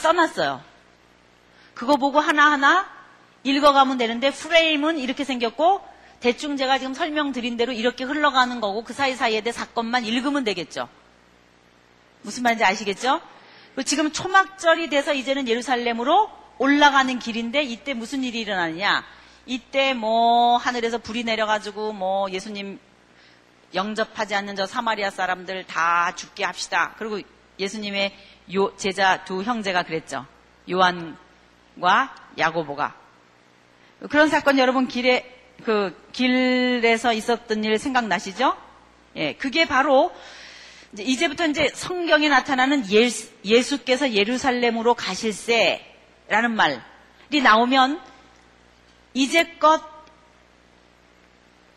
써놨어요. 0.03 0.61
그거 1.73 1.95
보고 1.95 2.19
하나하나 2.19 2.87
읽어가면 3.43 3.97
되는데 3.97 4.29
프레임은 4.29 4.99
이렇게 4.99 5.23
생겼고 5.23 5.81
대충 6.19 6.57
제가 6.57 6.77
지금 6.77 6.93
설명드린 6.93 7.57
대로 7.57 7.73
이렇게 7.73 8.03
흘러가는 8.03 8.61
거고 8.61 8.83
그 8.83 8.93
사이사이에 8.93 9.41
대해 9.41 9.51
사건만 9.51 10.05
읽으면 10.05 10.43
되겠죠. 10.43 10.87
무슨 12.21 12.43
말인지 12.43 12.63
아시겠죠? 12.63 13.19
지금 13.83 14.11
초막절이 14.11 14.91
돼서 14.91 15.11
이제는 15.11 15.47
예루살렘으로 15.47 16.29
올라가는 16.59 17.17
길인데 17.17 17.63
이때 17.63 17.95
무슨 17.95 18.23
일이 18.23 18.41
일어나느냐? 18.41 19.03
이때 19.47 19.95
뭐 19.95 20.57
하늘에서 20.57 20.99
불이 20.99 21.23
내려가지고 21.23 21.93
뭐 21.93 22.29
예수님 22.29 22.79
영접하지 23.75 24.33
않는 24.35 24.55
저 24.55 24.65
사마리아 24.65 25.09
사람들 25.09 25.65
다 25.67 26.15
죽게 26.15 26.43
합시다. 26.43 26.95
그리고 26.97 27.19
예수님의 27.59 28.15
요 28.55 28.75
제자 28.77 29.23
두 29.25 29.43
형제가 29.43 29.83
그랬죠. 29.83 30.25
요한과 30.69 32.15
야고보가 32.37 32.95
그런 34.09 34.29
사건 34.29 34.57
여러분 34.57 34.87
길에 34.87 35.31
그 35.63 35.95
길에서 36.11 37.13
있었던 37.13 37.63
일 37.63 37.77
생각나시죠? 37.77 38.57
예, 39.15 39.33
그게 39.33 39.65
바로 39.65 40.11
이제 40.93 41.03
이제부터 41.03 41.47
이제 41.47 41.69
성경에 41.73 42.29
나타나는 42.29 42.89
예수, 42.91 43.29
예수께서 43.43 44.11
예루살렘으로 44.11 44.93
가실세라는 44.93 46.55
말이 46.55 47.41
나오면 47.41 48.01
이제껏 49.13 49.94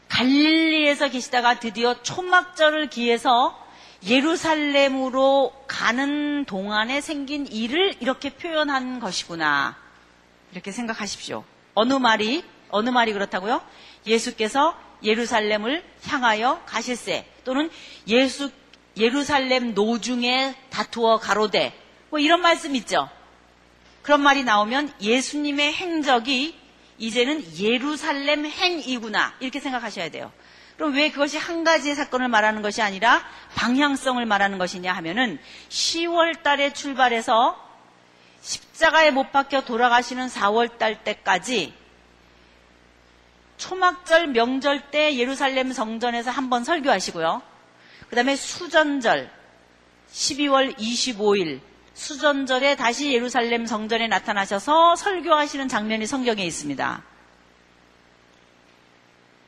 갈릴리에서 0.09 1.09
계시다가 1.09 1.61
드디어 1.61 2.03
초막절을 2.03 2.91
기해서 2.91 3.59
예루살렘으로 4.07 5.53
가는 5.67 6.45
동안에 6.45 7.01
생긴 7.01 7.47
일을 7.47 7.97
이렇게 8.01 8.31
표현한 8.31 9.01
것이구나. 9.01 9.77
이렇게 10.53 10.73
생각하십시오. 10.73 11.45
어느 11.75 11.95
말이, 11.95 12.45
어느 12.71 12.91
말이 12.91 13.13
그렇다고요? 13.13 13.63
예수께서 14.07 14.77
예루살렘을 15.03 15.85
향하여 16.07 16.63
가실세 16.67 17.27
또는 17.45 17.71
예수, 18.09 18.51
예루살렘 18.97 19.75
노중에 19.75 20.55
다투어 20.71 21.19
가로되 21.19 21.73
뭐 22.11 22.19
이런 22.19 22.41
말씀 22.41 22.75
있죠. 22.77 23.09
그런 24.03 24.23
말이 24.23 24.43
나오면 24.43 24.95
예수님의 25.01 25.75
행적이 25.75 26.58
이제는 26.99 27.45
예루살렘 27.59 28.47
행이구나 28.47 29.35
이렇게 29.41 29.61
생각하셔야 29.61 30.11
돼요. 30.11 30.33
그럼 30.77 30.95
왜 30.95 31.11
그것이 31.11 31.39
한 31.39 31.65
가지의 31.65 31.95
사건을 31.97 32.29
말하는 32.29 32.63
것이 32.63 32.83
아니라 32.83 33.25
방향성을 33.57 34.25
말하는 34.25 34.59
것이냐 34.59 34.93
하면은 34.93 35.39
10월 35.69 36.43
달에 36.43 36.73
출발해서 36.73 37.69
십자가에 38.41 39.11
못 39.11 39.33
박혀 39.33 39.65
돌아가시는 39.65 40.29
4월 40.29 40.79
달 40.79 41.03
때까지 41.03 41.75
초막절 43.57 44.29
명절 44.29 44.91
때 44.93 45.17
예루살렘 45.17 45.73
성전에서 45.73 46.31
한 46.31 46.49
번 46.49 46.63
설교하시고요. 46.63 47.43
그 48.09 48.15
다음에 48.17 48.37
수전절 48.37 49.31
12월 50.13 50.77
25일 50.79 51.61
수전절에 51.99 52.77
다시 52.77 53.13
예루살렘 53.13 53.67
성전에 53.67 54.07
나타나셔서 54.07 54.95
설교하시는 54.95 55.67
장면이 55.67 56.07
성경에 56.07 56.45
있습니다. 56.45 57.03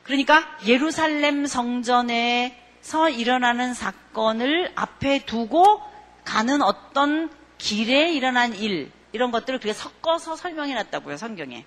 그러니까 0.03 0.57
예루살렘 0.65 1.45
성전에서 1.45 3.09
일어나는 3.09 3.73
사건을 3.73 4.73
앞에 4.75 5.25
두고 5.25 5.81
가는 6.25 6.61
어떤 6.61 7.31
길에 7.57 8.11
일어난 8.11 8.53
일, 8.53 8.91
이런 9.13 9.31
것들을 9.31 9.59
그렇게 9.59 9.73
섞어서 9.73 10.35
설명해 10.35 10.73
놨다고요, 10.73 11.15
성경에. 11.15 11.65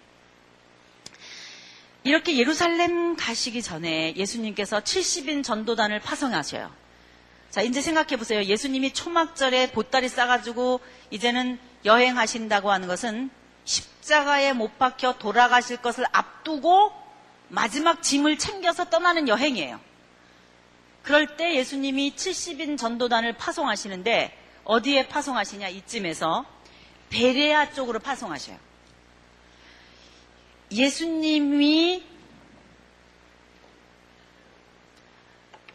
이렇게 2.02 2.36
예루살렘 2.36 3.16
가시기 3.16 3.62
전에 3.62 4.14
예수님께서 4.16 4.80
70인 4.80 5.42
전도단을 5.42 6.00
파송하셔요. 6.00 6.83
자, 7.54 7.62
이제 7.62 7.80
생각해 7.80 8.16
보세요. 8.16 8.42
예수님이 8.42 8.92
초막절에 8.92 9.70
보따리 9.70 10.08
싸가지고 10.08 10.80
이제는 11.12 11.60
여행하신다고 11.84 12.72
하는 12.72 12.88
것은 12.88 13.30
십자가에 13.62 14.52
못 14.52 14.76
박혀 14.76 15.18
돌아가실 15.18 15.76
것을 15.76 16.04
앞두고 16.10 16.90
마지막 17.46 18.02
짐을 18.02 18.38
챙겨서 18.38 18.86
떠나는 18.90 19.28
여행이에요. 19.28 19.78
그럴 21.04 21.36
때 21.36 21.54
예수님이 21.54 22.16
70인 22.16 22.76
전도단을 22.76 23.34
파송하시는데 23.34 24.36
어디에 24.64 25.06
파송하시냐 25.06 25.68
이쯤에서 25.68 26.44
베레아 27.10 27.70
쪽으로 27.70 28.00
파송하셔요. 28.00 28.58
예수님이 30.72 32.02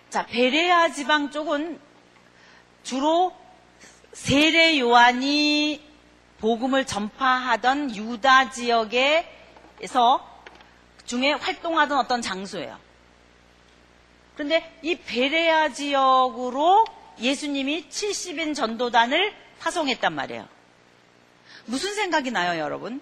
자 0.10 0.26
베레아 0.26 0.91
지방 0.91 1.30
쪽은 1.30 1.80
주로 2.82 3.32
세례 4.12 4.80
요한이 4.80 5.88
복음을 6.39 6.86
전파하던 6.86 7.95
유다 7.95 8.50
지역에서 8.50 10.28
중에 11.06 11.34
활동하던 11.34 11.98
어떤 12.00 12.22
장소예요. 12.22 12.80
그런데 14.34 14.80
이 14.82 14.95
베레아 14.95 15.74
지역으로 15.74 16.86
예수님이 17.19 17.89
70인 17.89 18.56
전도단을 18.56 19.34
파송했단 19.60 20.13
말이에요. 20.13 20.48
무슨 21.65 21.93
생각이 21.93 22.32
나요, 22.32 22.60
여러분? 22.60 23.02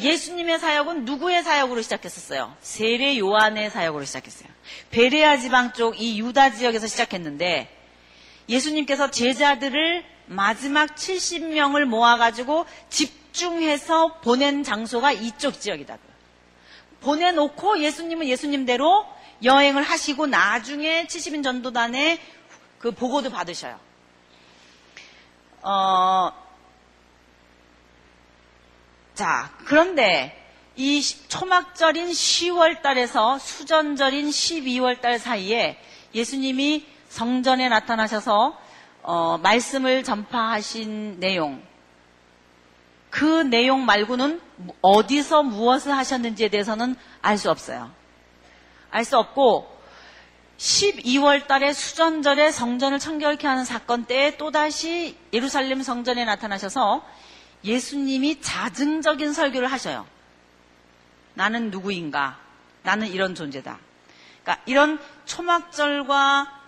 예수님의 0.00 0.58
사역은 0.58 1.04
누구의 1.04 1.42
사역으로 1.42 1.82
시작했었어요? 1.82 2.56
세례 2.60 3.18
요한의 3.18 3.70
사역으로 3.70 4.04
시작했어요. 4.04 4.48
베레아 4.90 5.38
지방 5.38 5.72
쪽 5.72 5.94
이 6.00 6.20
유다 6.20 6.52
지역에서 6.52 6.86
시작했는데 6.86 7.76
예수님께서 8.48 9.10
제자들을 9.10 10.04
마지막 10.26 10.94
70명을 10.94 11.84
모아가지고 11.84 12.66
집중해서 12.88 14.20
보낸 14.20 14.62
장소가 14.62 15.12
이쪽 15.12 15.60
지역이다고요. 15.60 16.10
보내놓고 17.00 17.80
예수님은 17.80 18.26
예수님대로 18.26 19.06
여행을 19.42 19.82
하시고 19.82 20.26
나중에 20.26 21.06
70인 21.06 21.42
전도단의 21.42 22.18
그 22.78 22.92
보고도 22.92 23.30
받으셔요. 23.30 23.78
어, 25.62 26.32
자, 29.20 29.50
그런데 29.66 30.34
이 30.76 31.02
초막절인 31.02 32.08
10월 32.08 32.80
달에서 32.80 33.38
수전절인 33.38 34.30
12월 34.30 35.02
달 35.02 35.18
사이에 35.18 35.78
예수님이 36.14 36.86
성전에 37.10 37.68
나타나셔서 37.68 38.58
어, 39.02 39.36
말씀을 39.36 40.04
전파하신 40.04 41.20
내용 41.20 41.62
그 43.10 43.42
내용 43.42 43.84
말고는 43.84 44.40
어디서 44.80 45.42
무엇을 45.42 45.94
하셨는지에 45.94 46.48
대해서는 46.48 46.96
알 47.20 47.36
수 47.36 47.50
없어요. 47.50 47.90
알 48.90 49.04
수 49.04 49.18
없고 49.18 49.68
12월 50.56 51.46
달에 51.46 51.74
수전절에 51.74 52.52
성전을 52.52 52.98
청결케 52.98 53.46
하는 53.46 53.66
사건 53.66 54.06
때에 54.06 54.38
또다시 54.38 55.18
예루살렘 55.34 55.82
성전에 55.82 56.24
나타나셔서 56.24 57.04
예수님이 57.64 58.40
자증적인 58.40 59.32
설교를 59.32 59.70
하셔요. 59.70 60.06
나는 61.34 61.70
누구인가? 61.70 62.38
나는 62.82 63.08
이런 63.08 63.34
존재다. 63.34 63.78
그러니까 64.42 64.62
이런 64.66 64.98
초막절과 65.26 66.60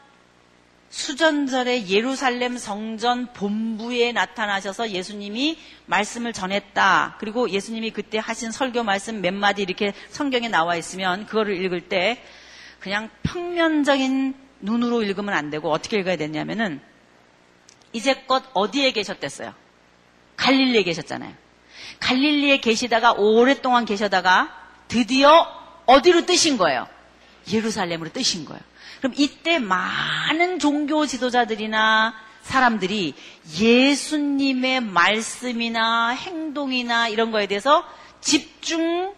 수전절에 0.91 1.89
예루살렘 1.89 2.59
성전 2.59 3.33
본부에 3.33 4.13
나타나셔서 4.13 4.91
예수님이 4.91 5.59
말씀을 5.87 6.35
전했다. 6.35 7.17
그리고 7.19 7.49
예수님이 7.49 7.93
그때 7.93 8.19
하신 8.19 8.51
설교 8.51 8.83
말씀 8.83 9.23
몇 9.23 9.33
마디 9.33 9.63
이렇게 9.63 9.95
성경에 10.11 10.49
나와 10.49 10.77
있으면 10.77 11.25
그거를 11.25 11.57
읽을 11.65 11.89
때 11.89 12.23
그냥 12.79 13.09
평면적인 13.23 14.35
눈으로 14.61 15.03
읽으면 15.03 15.33
안 15.33 15.49
되고 15.49 15.71
어떻게 15.71 15.99
읽어야 15.99 16.17
되냐면은 16.17 16.83
이제껏 17.95 18.45
어디에 18.53 18.93
계셨댔어요? 18.93 19.62
갈릴리에 20.37 20.83
계셨잖아요. 20.83 21.33
갈릴리에 22.01 22.59
계시다가 22.59 23.13
오랫동안 23.13 23.85
계셔다가 23.85 24.53
드디어 24.89 25.47
어디로 25.87 26.27
뜨신 26.27 26.57
거예요? 26.57 26.87
예루살렘으로 27.51 28.13
뜨신 28.13 28.45
거예요. 28.45 28.61
그럼 28.99 29.15
이때 29.17 29.59
많은 29.59 30.59
종교 30.59 31.07
지도자들이나 31.07 32.15
사람들이 32.43 33.15
예수님의 33.59 34.81
말씀이나 34.81 36.11
행동이나 36.11 37.09
이런 37.09 37.31
거에 37.31 37.47
대해서 37.47 37.85
집중적으로 38.21 39.13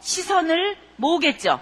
시선을 0.00 0.76
모으겠죠. 0.96 1.60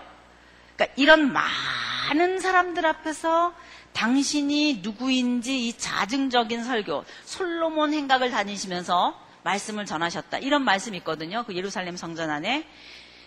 그러니까 0.76 0.94
이런 0.96 1.32
많은 1.32 2.38
사람들 2.40 2.84
앞에서 2.86 3.54
당신이 3.96 4.80
누구인지 4.82 5.68
이 5.68 5.72
자증적인 5.72 6.64
설교, 6.64 7.06
솔로몬 7.24 7.94
행각을 7.94 8.30
다니시면서 8.30 9.18
말씀을 9.42 9.86
전하셨다. 9.86 10.38
이런 10.38 10.64
말씀이 10.64 10.98
있거든요. 10.98 11.44
그 11.46 11.56
예루살렘 11.56 11.96
성전 11.96 12.28
안에. 12.28 12.66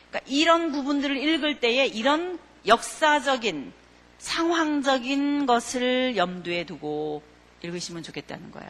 그러니까 0.10 0.32
이런 0.32 0.71
부분들을 0.71 1.17
읽을 1.17 1.60
때에 1.60 1.88
이런 1.88 2.38
역사적인, 2.67 3.73
상황적인 4.19 5.47
것을 5.47 6.15
염두에 6.15 6.65
두고 6.65 7.23
읽으시면 7.63 8.03
좋겠다는 8.03 8.51
거예요. 8.51 8.69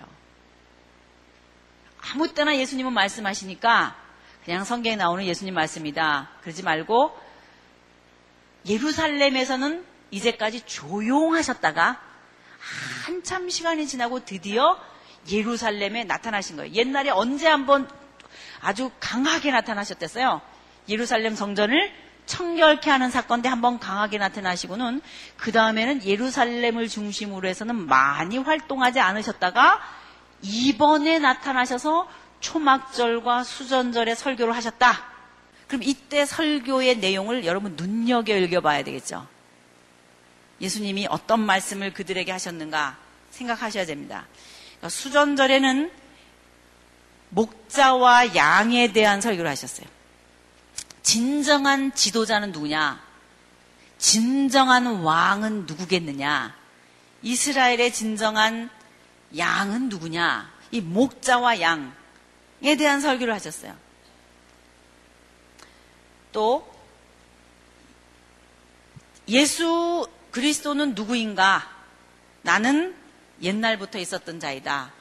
아무 2.14 2.34
때나 2.34 2.56
예수님은 2.58 2.94
말씀하시니까 2.94 3.98
그냥 4.46 4.64
성경에 4.64 4.96
나오는 4.96 5.26
예수님 5.26 5.54
말씀이다. 5.54 6.30
그러지 6.42 6.64
말고 6.64 7.12
예루살렘에서는 8.70 9.89
이제까지 10.12 10.62
조용하셨다가 10.62 12.00
한참 13.06 13.50
시간이 13.50 13.88
지나고 13.88 14.26
드디어 14.26 14.78
예루살렘에 15.32 16.04
나타나신 16.04 16.58
거예요. 16.58 16.74
옛날에 16.74 17.10
언제 17.10 17.48
한번 17.48 17.90
아주 18.62 18.92
강하게 19.00 19.52
나타나셨댔어요. 19.52 20.42
예루살렘 20.90 21.36
성전을 21.36 21.92
청결케 22.26 22.90
하는 22.90 23.10
사건 23.10 23.42
때 23.42 23.50
한번 23.50 23.80
강하게 23.80 24.18
나타나시고는 24.20 25.02
그 25.36 25.52
다음에는 25.52 26.06
예루살렘을 26.06 26.88
중심으로 26.88 27.48
해서는 27.48 27.88
많이 27.88 28.38
활동하지 28.38 29.00
않으셨다가 29.00 29.82
이번에 30.42 31.20
나타나셔서 31.20 32.08
초막절과 32.40 33.44
수전절에 33.44 34.16
설교를 34.16 34.56
하셨다. 34.56 35.04
그럼 35.68 35.84
이때 35.84 36.26
설교의 36.26 36.98
내용을 36.98 37.46
여러분 37.46 37.76
눈여겨 37.76 38.36
읽어봐야 38.38 38.84
되겠죠. 38.84 39.28
예수님이 40.62 41.08
어떤 41.10 41.40
말씀을 41.40 41.94
그들에게 41.94 42.32
하셨는가 42.32 42.98
생각하셔야 43.32 43.86
됩니다. 43.86 44.28
그러니까 44.78 44.90
수전절에는 44.90 45.92
목자와 47.30 48.36
양에 48.36 48.92
대한 48.92 49.22
설교를 49.22 49.50
하셨어요. 49.50 49.88
진정한 51.04 51.94
지도자는 51.94 52.52
누구냐? 52.52 53.02
진정한 53.98 54.86
왕은 54.86 55.66
누구겠느냐? 55.66 56.56
이스라엘의 57.22 57.94
진정한 57.94 58.70
양은 59.38 59.90
누구냐? 59.90 60.52
이 60.72 60.82
목자와 60.82 61.60
양에 61.62 62.76
대한 62.78 63.02
설교를 63.02 63.34
하셨어요. 63.34 63.76
또 66.32 66.68
예수 69.28 70.08
그리스도는 70.40 70.96
누구인가? 70.96 71.70
나는 72.44 72.96
옛날부터 73.42 74.00
있었던 74.00 74.40
자이다. 74.40 74.94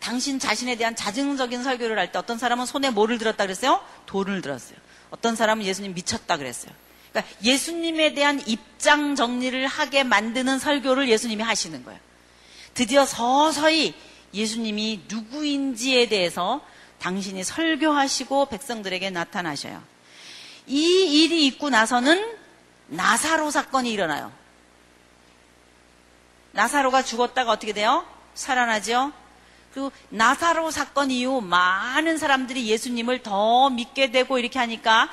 당신 0.00 0.38
자신에 0.38 0.76
대한 0.76 0.94
자증적인 0.94 1.62
설교를 1.62 1.98
할 1.98 2.12
때 2.12 2.18
어떤 2.18 2.38
사람은 2.38 2.66
손에 2.66 2.90
뭐를 2.90 3.18
들었다 3.18 3.44
그랬어요? 3.44 3.82
돌을 4.04 4.42
들었어요. 4.42 4.76
어떤 5.10 5.34
사람은 5.34 5.64
예수님 5.64 5.94
미쳤다 5.94 6.36
그랬어요. 6.36 6.72
그러니까 7.10 7.34
예수님에 7.42 8.12
대한 8.12 8.42
입장 8.46 9.14
정리를 9.14 9.66
하게 9.66 10.04
만드는 10.04 10.58
설교를 10.58 11.08
예수님이 11.08 11.42
하시는 11.42 11.82
거예요. 11.84 11.98
드디어 12.74 13.06
서서히 13.06 13.94
예수님이 14.34 15.04
누구인지에 15.08 16.08
대해서 16.10 16.60
당신이 16.98 17.44
설교하시고 17.44 18.46
백성들에게 18.50 19.08
나타나셔요. 19.10 19.82
이 20.66 21.22
일이 21.22 21.46
있고 21.46 21.70
나서는 21.70 22.36
나사로 22.88 23.50
사건이 23.50 23.90
일어나요. 23.90 24.30
나사로가 26.56 27.02
죽었다가 27.02 27.52
어떻게 27.52 27.72
돼요? 27.72 28.04
살아나죠? 28.34 29.12
그리고 29.72 29.92
나사로 30.08 30.70
사건 30.70 31.10
이후 31.10 31.40
많은 31.42 32.16
사람들이 32.16 32.66
예수님을 32.66 33.22
더 33.22 33.68
믿게 33.70 34.10
되고 34.10 34.38
이렇게 34.38 34.58
하니까 34.58 35.10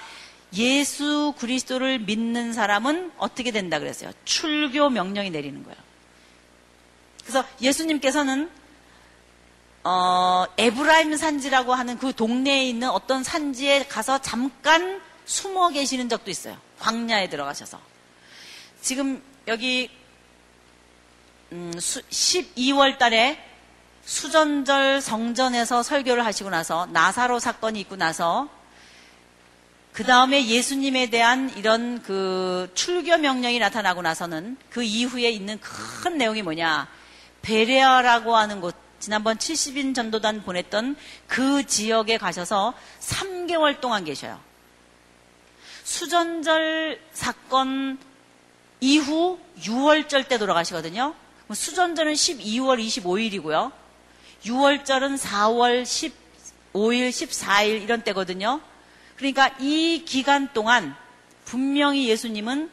예수 0.55 1.33
그리스도를 1.37 1.99
믿는 1.99 2.53
사람은 2.53 3.11
어떻게 3.17 3.51
된다 3.51 3.79
그랬어요? 3.79 4.11
출교 4.23 4.89
명령이 4.89 5.31
내리는 5.31 5.63
거예요. 5.63 5.77
그래서 7.21 7.43
예수님께서는 7.61 8.49
어, 9.83 10.45
에브라임 10.57 11.17
산지라고 11.17 11.73
하는 11.73 11.97
그 11.97 12.13
동네에 12.13 12.63
있는 12.65 12.89
어떤 12.89 13.21
산지에 13.21 13.87
가서 13.87 14.21
잠깐 14.21 15.01
숨어 15.25 15.69
계시는 15.69 16.07
적도 16.07 16.31
있어요. 16.31 16.57
광야에 16.79 17.27
들어가셔서. 17.29 17.81
지금 18.81 19.21
여기 19.47 19.89
음, 21.53 21.71
12월 21.75 22.97
달에 22.97 23.37
수전절 24.03 25.01
성전에서 25.01 25.83
설교를 25.83 26.25
하시고 26.25 26.49
나서 26.49 26.87
나사로 26.87 27.37
사건이 27.37 27.79
있고 27.81 27.95
나서 27.95 28.49
그 29.91 30.03
다음에 30.03 30.47
예수님에 30.47 31.11
대한 31.11 31.55
이런 31.55 32.01
그 32.01 32.71
출교 32.73 33.17
명령이 33.17 33.59
나타나고 33.59 34.01
나서는 34.01 34.57
그 34.71 34.81
이후에 34.81 35.29
있는 35.29 35.59
큰 35.61 36.17
내용이 36.17 36.41
뭐냐. 36.41 36.87
베레아라고 37.43 38.35
하는 38.35 38.59
곳, 38.59 38.75
지난번 38.99 39.37
70인 39.37 39.93
전도단 39.93 40.41
보냈던 40.41 40.95
그 41.27 41.67
지역에 41.67 42.17
가셔서 42.17 42.73
3개월 42.99 43.79
동안 43.79 44.05
계셔요. 44.05 44.39
수전절 45.83 46.99
사건 47.11 47.99
이후 48.79 49.37
6월절 49.59 50.27
때 50.27 50.39
돌아가시거든요. 50.39 51.13
수전절은 51.53 52.13
12월 52.13 52.83
25일이고요. 52.85 53.71
6월절은 54.45 55.17
4월 55.17 55.83
15일, 55.83 57.09
14일 57.09 57.81
이런 57.81 58.03
때거든요. 58.03 58.61
그러니까 59.15 59.49
이 59.59 60.03
기간 60.05 60.51
동안 60.53 60.95
분명히 61.45 62.09
예수님은 62.09 62.69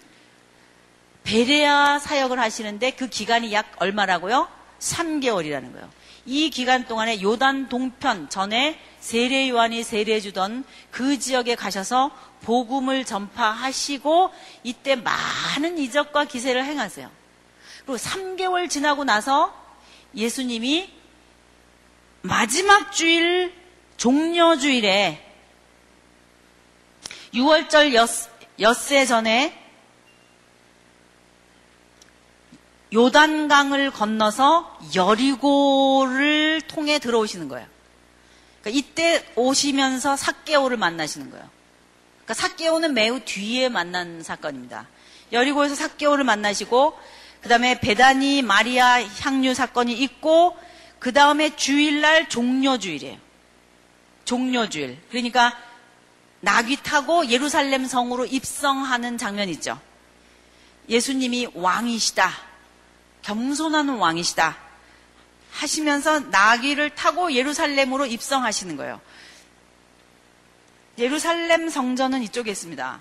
베레아 1.23 1.99
사역을 1.99 2.39
하시는데 2.39 2.93
그 2.93 3.09
기간이 3.09 3.53
약 3.53 3.71
얼마라고요? 3.79 4.49
3개월이라는 4.79 5.73
거예요. 5.73 5.91
이 6.27 6.51
기간 6.51 6.87
동안에 6.87 7.23
요단 7.23 7.69
동편 7.69 8.31
전에 8.31 8.79
세례 9.01 9.49
요한이 9.49 9.83
세례 9.83 10.21
주던 10.21 10.65
그 10.91 11.19
지역에 11.19 11.55
가셔서 11.55 12.11
복음을 12.43 13.05
전파하시고 13.05 14.31
이때 14.65 14.97
많은 14.97 15.79
이적과 15.79 16.25
기세를 16.25 16.65
행하세요. 16.65 17.20
그리고 17.85 17.97
3개월 17.97 18.69
지나고 18.69 19.05
나서 19.05 19.55
예수님이 20.15 20.93
마지막 22.23 22.93
주일 22.93 23.55
종려주일에 23.97 25.27
6월절 27.35 27.95
엿새 28.59 29.07
전에 29.07 29.57
요단강을 32.93 33.93
건너서 33.93 34.79
여리고를 34.97 36.61
통해 36.63 36.99
들어오시는 36.99 37.49
거예요. 37.49 37.67
그러니까 38.61 38.79
이때 38.79 39.25
오시면서 39.37 40.17
사개오를 40.17 40.77
만나시는 40.77 41.31
거예요. 41.31 41.49
그러니까 42.25 42.35
사개오는 42.35 42.93
매우 42.93 43.21
뒤에 43.21 43.69
만난 43.69 44.23
사건입니다. 44.23 44.89
여리고에서 45.33 45.77
사개오를 45.77 46.25
만나시고 46.25 46.99
그 47.43 47.49
다음에 47.49 47.81
베다니 47.81 48.43
마리아 48.43 49.03
향유 49.03 49.55
사건이 49.55 49.93
있고 49.93 50.57
그 50.99 51.13
다음에 51.13 51.57
주일날 51.57 52.29
종료주일이에요. 52.29 53.19
종료주일. 54.25 54.99
그러니까 55.09 55.57
나귀 56.41 56.79
타고 56.83 57.27
예루살렘 57.29 57.87
성으로 57.87 58.27
입성하는 58.27 59.19
장면 59.19 59.49
있죠. 59.51 59.81
예수님이 60.89 61.49
왕이시다. 61.55 62.31
겸손한 63.23 63.89
왕이시다. 63.89 64.57
하시면서 65.53 66.21
나귀를 66.21 66.91
타고 66.91 67.33
예루살렘으로 67.33 68.07
입성하시는 68.07 68.77
거예요. 68.77 69.01
예루살렘 70.99 71.69
성전은 71.69 72.23
이쪽에 72.23 72.51
있습니다. 72.51 73.01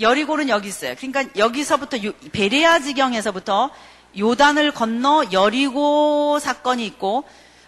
여리고는 0.00 0.48
여기 0.48 0.68
있어요. 0.68 0.94
그러니까 0.96 1.24
여기서부터 1.36 1.96
베레아 2.32 2.80
지경에서부터 2.80 3.70
요단을 4.18 4.72
건너 4.72 5.24
여리고 5.32 6.38
사건이 6.38 6.86
있고 6.86 7.24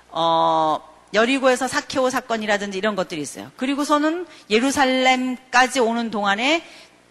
어 0.08 0.80
여리고에서 1.14 1.68
사케오 1.68 2.10
사건이라든지 2.10 2.78
이런 2.78 2.96
것들이 2.96 3.20
있어요. 3.20 3.50
그리고서는 3.56 4.26
예루살렘까지 4.50 5.80
오는 5.80 6.10
동안에 6.10 6.64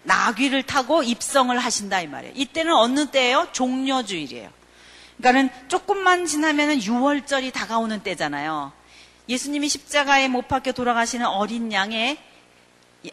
나귀를 0.04 0.63
타고 0.63 1.04
입성을 1.04 1.58
하신다 1.58 2.01
이 2.01 2.08
말이에요. 2.08 2.34
이때는 2.36 2.73
어느 2.73 3.08
때예요? 3.08 3.47
종려주일이에요. 3.51 4.49
그러니까는 5.17 5.49
조금만 5.67 6.25
지나면은 6.25 6.80
6월절이 6.80 7.54
다가오는 7.54 8.01
때잖아요. 8.04 8.71
예수님이 9.28 9.69
십자가에 9.69 10.28
못 10.28 10.47
박혀 10.47 10.71
돌아가시는 10.71 11.25
어린 11.25 11.71
양의 11.71 12.17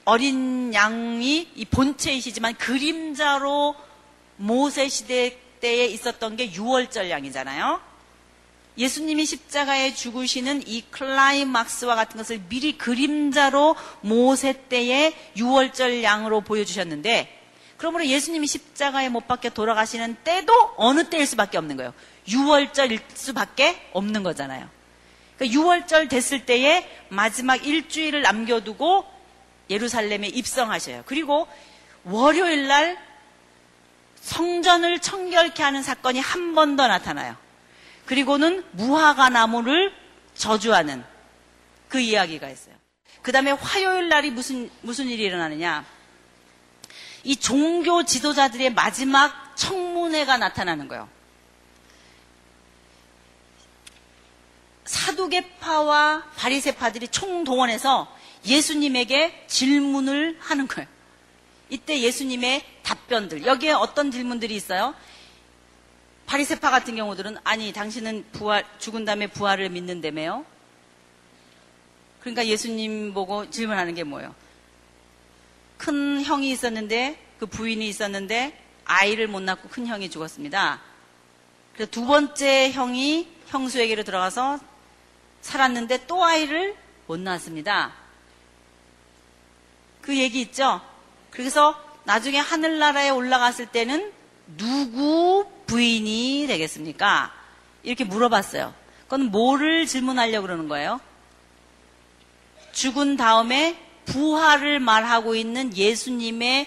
어린 0.04 0.72
양이 0.74 1.48
이 1.54 1.64
본체이시지만 1.64 2.54
그림자로 2.54 3.74
모세 4.36 4.88
시대 4.88 5.38
때에 5.60 5.86
있었던 5.86 6.36
게 6.36 6.50
6월절 6.50 7.10
양이잖아요. 7.10 7.80
예수님이 8.78 9.26
십자가에 9.26 9.94
죽으시는 9.94 10.62
이 10.66 10.82
클라이막스와 10.90 11.94
같은 11.94 12.16
것을 12.16 12.40
미리 12.48 12.78
그림자로 12.78 13.76
모세 14.00 14.54
때의 14.68 15.14
6월절 15.36 16.02
양으로 16.02 16.40
보여주셨는데 16.40 17.40
그러므로 17.76 18.06
예수님이 18.06 18.46
십자가에 18.46 19.08
못 19.08 19.26
박혀 19.26 19.50
돌아가시는 19.50 20.16
때도 20.24 20.74
어느 20.76 21.10
때일 21.10 21.26
수밖에 21.26 21.58
없는 21.58 21.76
거예요. 21.76 21.92
6월절일 22.28 23.00
수밖에 23.12 23.88
없는 23.92 24.22
거잖아요. 24.22 24.68
그러니까 25.36 25.60
6월절 25.60 26.08
됐을 26.08 26.46
때에 26.46 26.88
마지막 27.08 27.66
일주일을 27.66 28.22
남겨두고 28.22 29.04
예루살렘에 29.72 30.28
입성하셔요. 30.28 31.02
그리고 31.06 31.48
월요일 32.04 32.68
날 32.68 32.98
성전을 34.20 35.00
청결케 35.00 35.62
하는 35.62 35.82
사건이 35.82 36.20
한 36.20 36.54
번 36.54 36.76
더 36.76 36.86
나타나요. 36.86 37.36
그리고는 38.06 38.64
무화과 38.72 39.30
나무를 39.30 39.92
저주하는 40.34 41.04
그 41.88 41.98
이야기가 41.98 42.48
있어요. 42.48 42.74
그 43.22 43.32
다음에 43.32 43.52
화요일 43.52 44.08
날이 44.08 44.30
무슨, 44.30 44.70
무슨 44.82 45.06
일이 45.06 45.22
일어나느냐. 45.22 45.84
이 47.24 47.36
종교 47.36 48.04
지도자들의 48.04 48.74
마지막 48.74 49.56
청문회가 49.56 50.36
나타나는 50.38 50.88
거예요. 50.88 51.08
사두개파와 54.84 56.24
바리세파들이 56.36 57.08
총동원해서 57.08 58.08
예수님에게 58.44 59.44
질문을 59.46 60.36
하는 60.40 60.66
거예요. 60.66 60.88
이때 61.70 62.00
예수님의 62.00 62.64
답변들 62.82 63.46
여기에 63.46 63.72
어떤 63.72 64.10
질문들이 64.10 64.54
있어요? 64.54 64.94
바리세파 66.26 66.70
같은 66.70 66.96
경우들은 66.96 67.36
아니 67.44 67.72
당신은 67.72 68.26
부활 68.32 68.64
죽은 68.78 69.04
다음에 69.04 69.26
부활을 69.26 69.70
믿는다며요? 69.70 70.44
그러니까 72.20 72.46
예수님 72.46 73.14
보고 73.14 73.48
질문하는 73.50 73.94
게 73.94 74.04
뭐예요? 74.04 74.34
큰 75.78 76.22
형이 76.22 76.50
있었는데 76.50 77.18
그 77.38 77.46
부인이 77.46 77.86
있었는데 77.88 78.58
아이를 78.84 79.26
못 79.26 79.40
낳고 79.40 79.68
큰 79.68 79.86
형이 79.86 80.10
죽었습니다. 80.10 80.80
그래서 81.74 81.90
두 81.90 82.06
번째 82.06 82.70
형이 82.70 83.28
형수에게로 83.48 84.04
들어가서 84.04 84.58
살았는데 85.40 86.06
또 86.06 86.24
아이를 86.24 86.76
못 87.06 87.18
낳았습니다. 87.18 88.01
그 90.02 90.18
얘기 90.18 90.40
있죠? 90.42 90.80
그래서 91.30 91.80
나중에 92.04 92.38
하늘나라에 92.38 93.10
올라갔을 93.10 93.66
때는 93.66 94.12
누구 94.56 95.46
부인이 95.66 96.46
되겠습니까? 96.48 97.32
이렇게 97.82 98.04
물어봤어요. 98.04 98.74
그건 99.04 99.30
뭐를 99.30 99.86
질문하려고 99.86 100.46
그러는 100.46 100.68
거예요? 100.68 101.00
죽은 102.72 103.16
다음에 103.16 103.78
부활을 104.04 104.80
말하고 104.80 105.34
있는 105.34 105.76
예수님의 105.76 106.66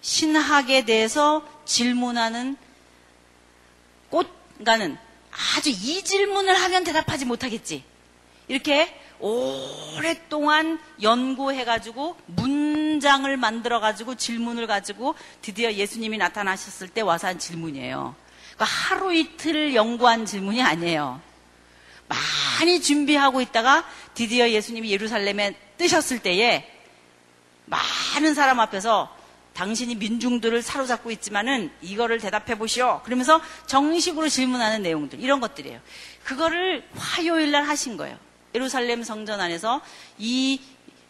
신학에 0.00 0.84
대해서 0.84 1.46
질문하는 1.64 2.56
꽃, 4.10 4.28
그러니까는 4.58 4.98
아주 5.56 5.70
이 5.70 6.02
질문을 6.02 6.54
하면 6.54 6.84
대답하지 6.84 7.24
못하겠지. 7.24 7.84
이렇게 8.48 9.00
오랫동안 9.18 10.78
연구해가지고 11.02 12.16
문 12.26 12.55
장을 13.00 13.36
만들어 13.36 13.80
가지고 13.80 14.14
질문을 14.14 14.66
가지고 14.66 15.14
드디어 15.42 15.72
예수님이 15.72 16.18
나타나셨을 16.18 16.88
때 16.88 17.00
와서 17.00 17.28
한 17.28 17.38
질문이에요. 17.38 18.14
그러니까 18.54 18.64
하루 18.64 19.14
이틀 19.14 19.74
연구한 19.74 20.26
질문이 20.26 20.62
아니에요. 20.62 21.20
많이 22.08 22.80
준비하고 22.80 23.40
있다가 23.40 23.84
드디어 24.14 24.48
예수님이 24.48 24.90
예루살렘에 24.90 25.54
뜨셨을 25.76 26.20
때에 26.20 26.70
많은 27.66 28.34
사람 28.34 28.60
앞에서 28.60 29.14
당신이 29.54 29.94
민중들을 29.96 30.60
사로잡고 30.62 31.10
있지만은 31.10 31.70
이거를 31.80 32.18
대답해 32.18 32.58
보시오. 32.58 33.00
그러면서 33.04 33.40
정식으로 33.66 34.28
질문하는 34.28 34.82
내용들 34.82 35.20
이런 35.20 35.40
것들이에요. 35.40 35.80
그거를 36.24 36.86
화요일 36.94 37.50
날 37.50 37.64
하신 37.64 37.96
거예요. 37.96 38.18
예루살렘 38.54 39.02
성전 39.02 39.40
안에서 39.40 39.80
이, 40.18 40.60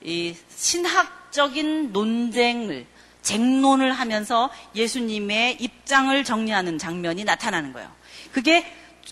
이 0.00 0.34
신학 0.48 1.25
적인 1.36 1.92
논쟁을 1.92 2.86
쟁론을 3.20 3.92
하면서 3.92 4.50
예수님의 4.74 5.58
입장을 5.60 6.24
정리하는 6.24 6.78
장면이 6.78 7.24
나타나는 7.24 7.72
거예요. 7.74 7.92
그게 8.32 8.64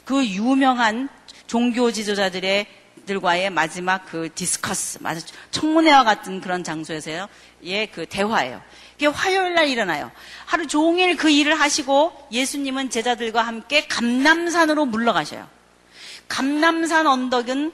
그 0.05 0.27
유명한 0.27 1.09
종교 1.47 1.93
지도자들의 1.93 2.67
들과의 3.05 3.51
마지막 3.51 4.07
그 4.07 4.31
디스커스, 4.35 5.01
청문회와 5.51 6.05
같은 6.05 6.41
그런 6.41 6.65
장소에서의 6.65 7.29
그 7.93 8.07
대화예요. 8.07 8.63
이게 8.97 9.07
화요일 9.07 9.53
날 9.55 9.69
일어나요. 9.69 10.11
하루 10.47 10.67
종일 10.67 11.17
그 11.17 11.29
일을 11.29 11.61
하시고 11.61 12.29
예수님은 12.33 12.89
제자들과 12.89 13.43
함께 13.43 13.87
감남산으로 13.87 14.87
물러가셔요. 14.87 15.47
감남산 16.29 17.07
언덕은 17.07 17.73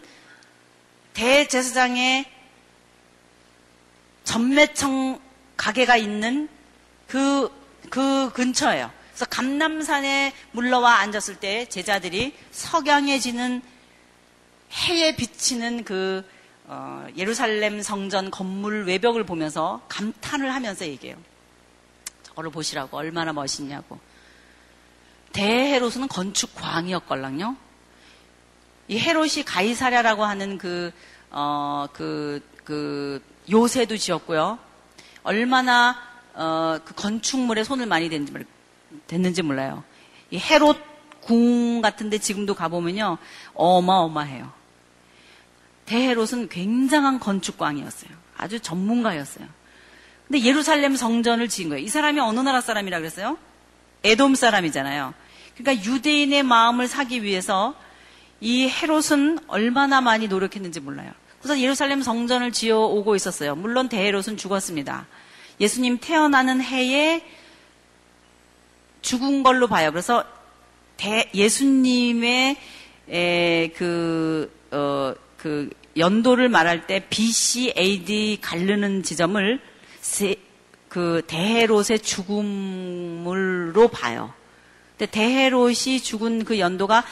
대제사장의 1.12 2.39
전매청 4.24 5.20
가게가 5.56 5.96
있는 5.96 6.48
그, 7.06 7.50
그 7.90 8.30
근처예요. 8.32 8.90
그래서 9.10 9.26
감남산에 9.26 10.32
물러와 10.52 10.96
앉았을 10.96 11.36
때 11.36 11.66
제자들이 11.66 12.34
석양해지는 12.50 13.62
해에 14.72 15.16
비치는 15.16 15.84
그 15.84 16.24
어, 16.72 17.04
예루살렘 17.16 17.82
성전 17.82 18.30
건물 18.30 18.84
외벽을 18.86 19.24
보면서 19.24 19.82
감탄을 19.88 20.54
하면서 20.54 20.86
얘기해요. 20.86 21.16
저거를 22.22 22.50
보시라고 22.50 22.96
얼마나 22.96 23.32
멋있냐고. 23.32 23.98
대헤롯은 25.32 26.06
건축 26.08 26.54
광이었걸랑요. 26.54 27.56
이 28.86 28.98
헤롯이 28.98 29.44
가이사랴라고 29.44 30.24
하는 30.24 30.58
그, 30.58 30.92
어, 31.30 31.86
그, 31.92 32.40
그, 32.64 33.22
요새도 33.50 33.96
지었고요. 33.96 34.58
얼마나, 35.22 35.96
어, 36.34 36.78
그 36.84 36.94
건축물에 36.94 37.64
손을 37.64 37.86
많이 37.86 38.08
댔는지, 38.08 38.32
됐는지 39.06 39.42
몰라요. 39.42 39.84
이 40.30 40.38
헤롯 40.38 40.78
궁 41.20 41.80
같은데 41.80 42.18
지금도 42.18 42.54
가보면요. 42.54 43.18
어마어마해요. 43.54 44.52
대헤롯은 45.86 46.48
굉장한 46.48 47.18
건축광이었어요. 47.18 48.10
아주 48.36 48.60
전문가였어요. 48.60 49.46
근데 50.26 50.44
예루살렘 50.44 50.94
성전을 50.94 51.48
지은 51.48 51.68
거예요. 51.68 51.84
이 51.84 51.88
사람이 51.88 52.20
어느 52.20 52.38
나라 52.40 52.60
사람이라 52.60 52.98
그랬어요? 52.98 53.36
에돔 54.04 54.36
사람이잖아요. 54.36 55.12
그러니까 55.56 55.84
유대인의 55.84 56.44
마음을 56.44 56.86
사기 56.86 57.22
위해서 57.22 57.74
이 58.40 58.68
헤롯은 58.68 59.40
얼마나 59.48 60.00
많이 60.00 60.28
노력했는지 60.28 60.80
몰라요. 60.80 61.12
그래서 61.40 61.60
예루살렘 61.60 62.02
성전을 62.02 62.52
지어 62.52 62.80
오고 62.80 63.16
있었어요. 63.16 63.54
물론 63.54 63.88
대헤롯은 63.88 64.36
죽었습니다. 64.36 65.06
예수님 65.58 65.98
태어나는 65.98 66.60
해에 66.60 67.24
죽은 69.02 69.42
걸로 69.42 69.66
봐요. 69.66 69.90
그래서 69.90 70.24
대, 70.96 71.30
예수님의 71.34 72.56
에, 73.08 73.68
그, 73.68 74.52
어, 74.70 75.14
그 75.38 75.70
연도를 75.96 76.48
말할 76.48 76.86
때 76.86 77.06
BC, 77.08 77.74
AD 77.76 78.38
가르는 78.42 79.02
지점을 79.02 79.60
세, 80.00 80.36
그 80.88 81.22
대헤롯의 81.26 82.00
죽음으로 82.02 83.88
봐요. 83.88 84.32
근데 84.98 85.10
대헤롯이 85.10 86.00
죽은 86.02 86.44
그 86.44 86.58
연도가 86.58 87.04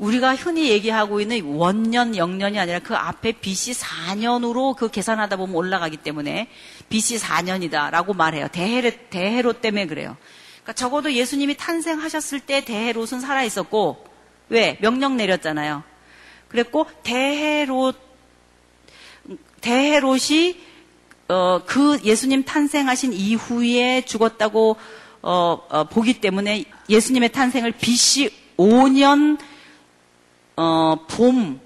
우리가 0.00 0.34
흔히 0.34 0.70
얘기하고 0.70 1.20
있는 1.20 1.44
원년, 1.44 2.16
영년이 2.16 2.58
아니라 2.58 2.78
그 2.78 2.96
앞에 2.96 3.32
BC 3.32 3.72
4년으로 3.72 4.74
그 4.74 4.90
계산하다 4.90 5.36
보면 5.36 5.54
올라가기 5.54 5.98
때문에 5.98 6.48
BC 6.88 7.18
4년이다라고 7.18 8.16
말해요. 8.16 8.48
대헤롯, 8.48 9.10
대헤롯 9.10 9.60
때문에 9.60 9.86
그래요. 9.86 10.16
그러니까 10.62 10.72
적어도 10.72 11.12
예수님이 11.12 11.56
탄생하셨을 11.58 12.40
때 12.40 12.64
대헤롯은 12.64 13.20
살아 13.20 13.44
있었고 13.44 14.04
왜 14.48 14.78
명령 14.80 15.18
내렸잖아요. 15.18 15.82
그랬고 16.48 16.86
대헤롯 17.02 17.96
대헤롯이 19.60 20.56
어, 21.28 21.60
그 21.66 22.00
예수님 22.02 22.44
탄생하신 22.44 23.12
이후에 23.12 24.02
죽었다고 24.06 24.76
어, 25.22 25.62
어, 25.68 25.84
보기 25.84 26.20
때문에 26.20 26.64
예수님의 26.88 27.32
탄생을 27.32 27.72
BC 27.72 28.30
5년 28.56 29.38
어, 30.60 31.06
봄 31.08 31.58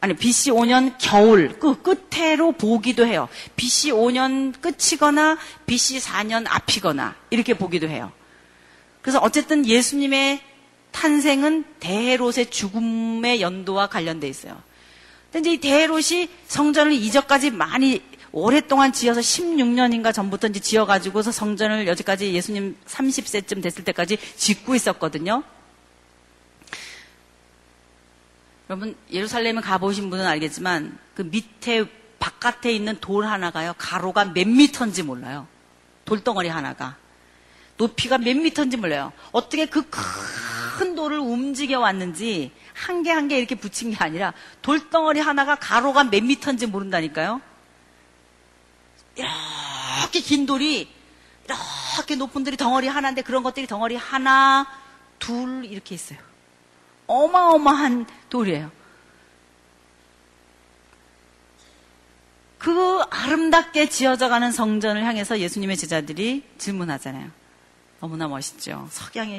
아니 0.00 0.14
BC 0.14 0.52
5년 0.52 0.94
겨울 0.98 1.58
그 1.58 1.82
끝으로 1.82 2.52
보기도 2.52 3.06
해요. 3.06 3.28
BC 3.56 3.92
5년 3.92 4.54
끝이거나 4.58 5.36
BC 5.66 5.98
4년 5.98 6.46
앞이거나 6.48 7.14
이렇게 7.28 7.52
보기도 7.52 7.88
해요. 7.88 8.10
그래서 9.02 9.18
어쨌든 9.20 9.66
예수님의 9.66 10.40
탄생은 10.92 11.64
대헤롯의 11.80 12.50
죽음의 12.50 13.42
연도와 13.42 13.88
관련돼 13.88 14.28
있어요. 14.28 14.62
근데 15.30 15.52
이 15.52 15.58
대헤롯이 15.58 16.30
성전을 16.46 16.92
이전까지 16.92 17.50
많이 17.50 18.00
오랫동안 18.32 18.94
지어서 18.94 19.20
16년인가 19.20 20.14
전부터 20.14 20.48
이제 20.48 20.58
지어가지고서 20.58 21.32
성전을 21.32 21.86
여기까지 21.86 22.32
예수님 22.32 22.76
30세쯤 22.86 23.62
됐을 23.62 23.84
때까지 23.84 24.16
짓고 24.36 24.74
있었거든요. 24.74 25.42
여러분 28.72 28.96
예루살렘에 29.10 29.60
가보신 29.60 30.08
분은 30.08 30.24
알겠지만 30.26 30.98
그 31.14 31.20
밑에 31.20 31.84
바깥에 32.18 32.72
있는 32.72 32.96
돌 33.02 33.26
하나가요 33.26 33.74
가로가 33.76 34.24
몇 34.24 34.48
미터인지 34.48 35.02
몰라요. 35.02 35.46
돌덩어리 36.06 36.48
하나가 36.48 36.96
높이가 37.76 38.16
몇 38.16 38.34
미터인지 38.34 38.78
몰라요. 38.78 39.12
어떻게 39.30 39.66
그 39.66 39.82
큰 40.78 40.94
돌을 40.94 41.18
움직여 41.18 41.80
왔는지 41.80 42.50
한 42.72 43.02
개 43.02 43.10
한 43.12 43.28
개 43.28 43.36
이렇게 43.36 43.54
붙인 43.56 43.90
게 43.90 43.96
아니라 43.98 44.32
돌덩어리 44.62 45.20
하나가 45.20 45.54
가로가 45.54 46.04
몇 46.04 46.24
미터인지 46.24 46.66
모른다니까요. 46.66 47.42
이렇게 49.14 50.20
긴 50.20 50.46
돌이 50.46 50.88
이렇게 51.98 52.16
높은 52.16 52.42
돌이 52.42 52.56
덩어리 52.56 52.88
하나인데 52.88 53.20
그런 53.20 53.42
것들이 53.42 53.66
덩어리 53.66 53.96
하나, 53.96 54.66
둘 55.18 55.66
이렇게 55.66 55.94
있어요. 55.94 56.18
어마어마한 57.06 58.06
돌이에요. 58.32 58.70
그 62.56 63.00
아름답게 63.10 63.90
지어져 63.90 64.28
가는 64.30 64.50
성전을 64.50 65.04
향해서 65.04 65.38
예수님의 65.40 65.76
제자들이 65.76 66.42
질문하잖아요. 66.56 67.30
너무나 68.00 68.28
멋있죠. 68.28 68.88
석양에 68.90 69.38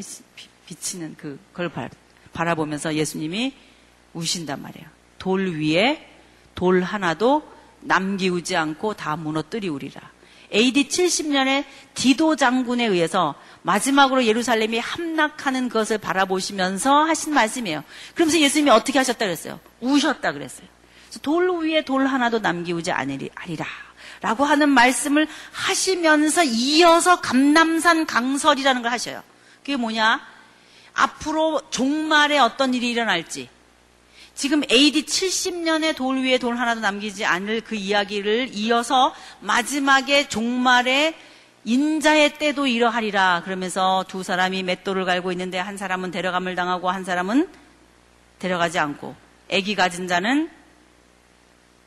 비치는 0.67 1.15
그걸 1.17 1.71
바라보면서 2.33 2.93
예수님이 2.93 3.55
우신단 4.13 4.61
말이에요. 4.61 4.87
돌 5.17 5.59
위에 5.59 6.07
돌 6.53 6.83
하나도 6.83 7.51
남기우지 7.81 8.55
않고 8.55 8.93
다 8.93 9.15
무너뜨리우리라. 9.15 10.12
AD 10.53 10.87
70년에 10.87 11.65
디도 11.93 12.35
장군에 12.35 12.85
의해서 12.85 13.35
마지막으로 13.63 14.25
예루살렘이 14.25 14.77
함락하는 14.79 15.69
것을 15.69 15.97
바라보시면서 15.97 17.05
하신 17.05 17.33
말씀이에요. 17.33 17.83
그러면서 18.13 18.39
예수님이 18.39 18.69
어떻게 18.69 18.99
하셨다 18.99 19.25
그랬어요? 19.25 19.59
우셨다 19.79 20.33
그랬어요. 20.33 20.67
돌 21.21 21.49
위에 21.49 21.83
돌 21.83 22.05
하나도 22.07 22.39
남기우지 22.39 22.91
않으리라. 22.91 23.65
라고 24.21 24.45
하는 24.45 24.69
말씀을 24.69 25.27
하시면서 25.51 26.43
이어서 26.43 27.19
감남산 27.19 28.05
강설이라는 28.05 28.81
걸 28.81 28.91
하셔요. 28.91 29.21
그게 29.59 29.75
뭐냐? 29.75 30.21
앞으로 30.93 31.61
종말에 31.69 32.39
어떤 32.39 32.73
일이 32.73 32.91
일어날지, 32.91 33.49
지금 34.35 34.63
AD 34.69 35.05
70년의 35.05 35.95
돌 35.95 36.23
위에 36.23 36.37
돌 36.37 36.57
하나도 36.57 36.81
남기지 36.81 37.23
않을 37.25 37.61
그 37.61 37.75
이야기를 37.75 38.49
이어서 38.53 39.13
마지막에 39.39 40.27
종말에 40.27 41.15
인자의 41.65 42.37
때도 42.39 42.67
이러하리라 42.67 43.43
그러면서 43.45 44.03
두 44.07 44.23
사람이 44.23 44.63
맷돌을 44.63 45.05
갈고 45.05 45.31
있는데 45.31 45.59
한 45.59 45.77
사람은 45.77 46.11
데려감을 46.11 46.55
당하고 46.55 46.89
한 46.89 47.03
사람은 47.05 47.47
데려가지 48.39 48.79
않고 48.79 49.15
아기 49.51 49.75
가진 49.75 50.07
자는 50.07 50.49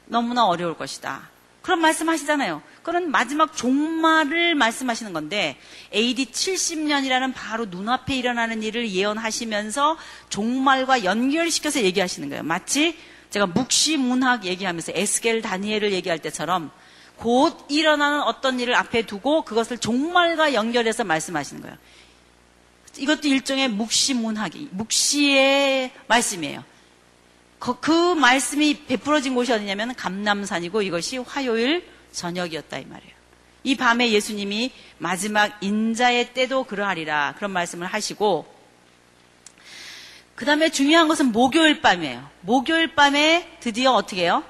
너무나 0.06 0.46
어려울 0.46 0.76
것이다. 0.76 1.28
그런 1.62 1.80
말씀 1.80 2.08
하시잖아요. 2.08 2.62
그런 2.86 3.10
마지막 3.10 3.56
종말을 3.56 4.54
말씀하시는 4.54 5.12
건데 5.12 5.58
AD 5.92 6.26
70년이라는 6.26 7.32
바로 7.34 7.64
눈앞에 7.64 8.16
일어나는 8.16 8.62
일을 8.62 8.92
예언하시면서 8.92 9.98
종말과 10.28 11.02
연결시켜서 11.02 11.82
얘기하시는 11.82 12.28
거예요. 12.28 12.44
마치 12.44 12.96
제가 13.30 13.46
묵시 13.46 13.96
문학 13.96 14.44
얘기하면서 14.44 14.92
에스겔 14.94 15.42
다니엘을 15.42 15.90
얘기할 15.94 16.20
때처럼 16.20 16.70
곧 17.16 17.66
일어나는 17.68 18.22
어떤 18.22 18.60
일을 18.60 18.76
앞에 18.76 19.02
두고 19.02 19.42
그것을 19.42 19.78
종말과 19.78 20.54
연결해서 20.54 21.02
말씀하시는 21.02 21.62
거예요. 21.62 21.76
이것도 22.98 23.26
일종의 23.26 23.66
묵시 23.66 24.14
문학이 24.14 24.68
묵시의 24.70 25.90
말씀이에요. 26.06 26.62
그, 27.58 27.80
그 27.80 28.14
말씀이 28.14 28.84
베풀어진 28.86 29.34
곳이 29.34 29.52
어디냐면 29.52 29.92
감남산이고 29.96 30.82
이것이 30.82 31.18
화요일 31.18 31.95
저녁이었다 32.16 32.78
이 32.78 32.84
말이에요. 32.84 33.14
이 33.62 33.76
밤에 33.76 34.10
예수님이 34.10 34.72
마지막 34.98 35.56
인자의 35.60 36.32
때도 36.34 36.64
그러하리라 36.64 37.34
그런 37.36 37.50
말씀을 37.50 37.86
하시고 37.86 38.54
그 40.34 40.44
다음에 40.44 40.70
중요한 40.70 41.08
것은 41.08 41.32
목요일 41.32 41.80
밤이에요. 41.80 42.28
목요일 42.42 42.94
밤에 42.94 43.56
드디어 43.60 43.92
어떻게 43.92 44.22
해요? 44.22 44.44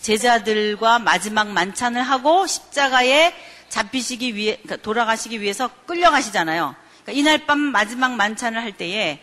제자들과 0.00 0.98
마지막 0.98 1.48
만찬을 1.48 2.02
하고 2.02 2.46
십자가에 2.46 3.34
잡히시기 3.68 4.34
위해 4.34 4.58
그러니까 4.62 4.76
돌아가시기 4.76 5.40
위해서 5.40 5.70
끌려가시잖아요. 5.86 6.74
그러니까 7.02 7.12
이날 7.18 7.46
밤 7.46 7.58
마지막 7.58 8.12
만찬을 8.12 8.62
할 8.62 8.76
때에 8.76 9.20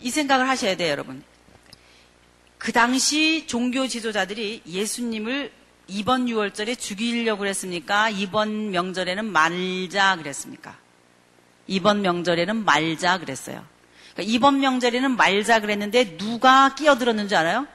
이 0.00 0.10
생각을 0.10 0.48
하셔야 0.48 0.76
돼요, 0.76 0.90
여러분. 0.90 1.24
그 2.58 2.72
당시 2.72 3.46
종교 3.46 3.86
지도자들이 3.86 4.62
예수님을 4.66 5.52
이번 5.86 6.26
6월절에 6.26 6.78
죽이려고 6.78 7.40
그랬습니까? 7.40 8.10
이번 8.10 8.72
명절에는 8.72 9.24
말자 9.24 10.16
그랬습니까? 10.16 10.76
이번 11.66 12.02
명절에는 12.02 12.64
말자 12.64 13.18
그랬어요. 13.18 13.64
그러니까 14.12 14.34
이번 14.34 14.60
명절에는 14.60 15.16
말자 15.16 15.60
그랬는데 15.60 16.16
누가 16.18 16.74
끼어들었는지 16.74 17.36
알아요? 17.36 17.66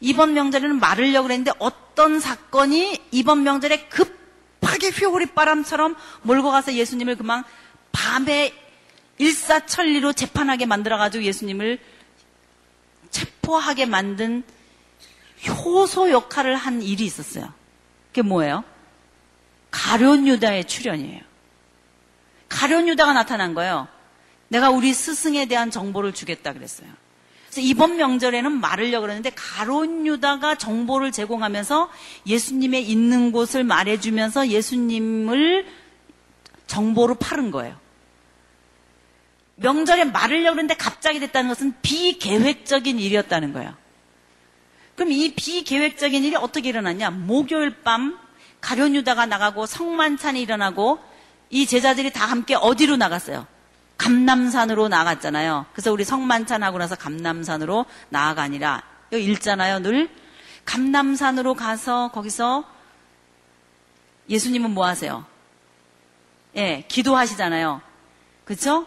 이번 0.00 0.34
명절에는 0.34 0.78
말으려고 0.78 1.24
그랬는데 1.28 1.52
어떤 1.58 2.20
사건이 2.20 3.00
이번 3.10 3.42
명절에 3.42 3.88
급하게 3.88 4.88
휘오리 4.90 5.26
바람처럼 5.26 5.96
몰고 6.22 6.50
가서 6.50 6.72
예수님을 6.74 7.16
그만 7.16 7.44
밤에 7.92 8.54
일사천리로 9.18 10.12
재판하게 10.12 10.66
만들어가지고 10.66 11.24
예수님을 11.24 11.78
체포하게 13.48 13.86
만든 13.86 14.44
효소 15.46 16.10
역할을 16.10 16.54
한 16.54 16.82
일이 16.82 17.04
있었어요. 17.04 17.52
그게 18.08 18.22
뭐예요? 18.22 18.62
가련 19.70 20.26
유다의 20.26 20.66
출현이에요. 20.66 21.22
가련 22.48 22.88
유다가 22.88 23.12
나타난 23.14 23.54
거예요. 23.54 23.88
내가 24.48 24.70
우리 24.70 24.92
스승에 24.92 25.46
대한 25.46 25.70
정보를 25.70 26.12
주겠다 26.12 26.52
그랬어요. 26.52 26.88
그래서 27.46 27.60
이번 27.62 27.96
명절에는 27.96 28.60
말으려고 28.60 29.02
그러는데 29.02 29.30
가론 29.34 30.06
유다가 30.06 30.56
정보를 30.56 31.12
제공하면서 31.12 31.90
예수님의 32.26 32.88
있는 32.88 33.32
곳을 33.32 33.64
말해주면서 33.64 34.48
예수님을 34.48 35.66
정보로 36.66 37.14
파는 37.14 37.50
거예요. 37.50 37.76
명절에 39.60 40.04
마르려고 40.04 40.54
그랬는데 40.54 40.74
갑자기 40.74 41.20
됐다는 41.20 41.48
것은 41.48 41.74
비계획적인 41.82 42.98
일이었다는 42.98 43.52
거예요. 43.52 43.74
그럼 44.94 45.12
이 45.12 45.34
비계획적인 45.34 46.24
일이 46.24 46.36
어떻게 46.36 46.68
일어났냐? 46.68 47.10
목요일 47.10 47.82
밤 47.82 48.18
가련유다가 48.60 49.26
나가고 49.26 49.66
성만찬이 49.66 50.40
일어나고 50.42 50.98
이 51.50 51.66
제자들이 51.66 52.12
다 52.12 52.26
함께 52.26 52.54
어디로 52.54 52.96
나갔어요? 52.96 53.46
감남산으로 53.96 54.88
나갔잖아요. 54.88 55.66
그래서 55.72 55.92
우리 55.92 56.04
성만찬 56.04 56.62
하고 56.62 56.78
나서 56.78 56.94
감남산으로 56.94 57.86
나아가 58.10 58.42
아니라 58.42 58.82
여기 59.12 59.24
읽잖아요. 59.32 59.80
늘 59.80 60.08
감남산으로 60.64 61.54
가서 61.54 62.10
거기서 62.12 62.64
예수님은 64.28 64.72
뭐 64.72 64.86
하세요? 64.86 65.24
예, 66.56 66.84
기도하시잖아요. 66.88 67.80
그렇죠? 68.44 68.86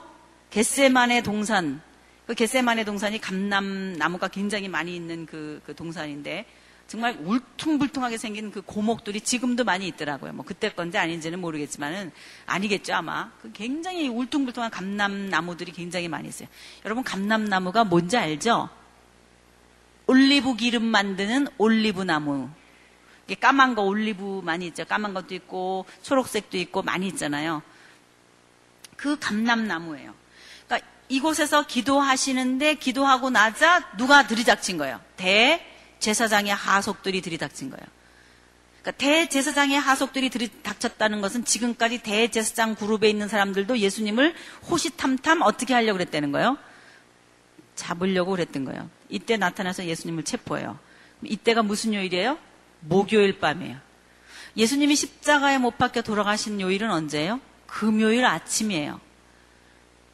겟세만의 0.52 1.24
동산. 1.24 1.82
그 2.28 2.36
겟세만의 2.36 2.86
동산이 2.86 3.20
감남 3.20 3.94
나무가 3.94 4.28
굉장히 4.28 4.68
많이 4.68 4.96
있는 4.96 5.26
그, 5.26 5.62
그 5.66 5.76
동산인데 5.76 6.46
정말 6.88 7.18
울퉁불퉁하게 7.22 8.18
생긴 8.18 8.52
그 8.52 8.62
고목들이 8.62 9.22
지금도 9.22 9.64
많이 9.64 9.88
있더라고요. 9.88 10.34
뭐 10.34 10.46
그때 10.46 10.70
건지 10.70 10.98
아닌지는 10.98 11.40
모르겠지만은 11.40 12.12
아니겠죠 12.46 12.94
아마. 12.94 13.32
그 13.42 13.52
굉장히 13.54 14.10
울퉁불퉁한 14.10 14.72
감남 14.72 15.30
나무들이 15.30 15.72
굉장히 15.72 16.10
많이 16.10 16.28
있어요. 16.28 16.50
여러분 16.84 17.04
감남 17.04 17.46
나무가 17.46 17.86
뭔지 17.86 18.18
알죠? 18.18 18.70
올리브 20.08 20.58
기름 20.58 20.84
만드는 20.84 21.48
올리브 21.58 22.04
나무. 22.04 22.50
이게 23.26 23.36
까만 23.36 23.76
거 23.76 23.84
올리브 23.84 24.42
많이 24.44 24.68
있죠. 24.68 24.84
까만 24.84 25.14
것도 25.14 25.34
있고 25.34 25.86
초록색도 26.02 26.58
있고 26.58 26.82
많이 26.82 27.08
있잖아요. 27.08 27.62
그 28.98 29.18
감남 29.18 29.66
나무예요. 29.66 30.21
이곳에서 31.12 31.68
기도하시는데 31.68 32.76
기도하고 32.76 33.30
나자 33.30 33.96
누가 33.98 34.26
들이닥친 34.28 34.78
거예요? 34.78 35.02
대 35.18 35.66
제사장의 36.00 36.54
하속들이 36.54 37.22
들이닥친 37.22 37.70
거예요. 37.70 37.86
그러니까 38.82 38.92
대제사장의 38.98 39.80
하속들이 39.80 40.32
들이닥쳤다는 40.32 41.22
것은 41.22 41.46
지금까지 41.46 42.00
대제사장 42.00 42.74
그룹에 42.76 43.10
있는 43.10 43.28
사람들도 43.28 43.78
예수님을 43.78 44.34
호시탐탐 44.70 45.42
어떻게 45.44 45.76
하려고 45.76 46.00
그랬다는 46.00 46.32
거예요? 46.32 46.58
잡으려고 47.76 48.32
그랬던 48.32 48.66
거예요. 48.66 48.90
이때 49.10 49.38
나타나서 49.38 49.86
예수님을 49.86 50.24
체포해요. 50.24 50.80
이때가 51.24 51.62
무슨 51.62 51.94
요일이에요? 51.94 52.40
목요일 52.80 53.40
밤이에요. 53.40 53.78
예수님이 54.58 54.96
십자가에 54.96 55.60
못 55.60 55.78
박혀 55.78 56.02
돌아가신 56.02 56.60
요일은 56.60 56.90
언제예요? 56.90 57.40
금요일 57.68 58.26
아침이에요. 58.26 59.00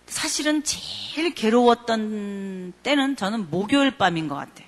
사실은 0.07 0.63
제일 0.63 1.33
괴로웠던 1.33 2.73
때는 2.83 3.15
저는 3.15 3.49
목요일 3.49 3.97
밤인 3.97 4.27
것 4.27 4.35
같아요. 4.35 4.67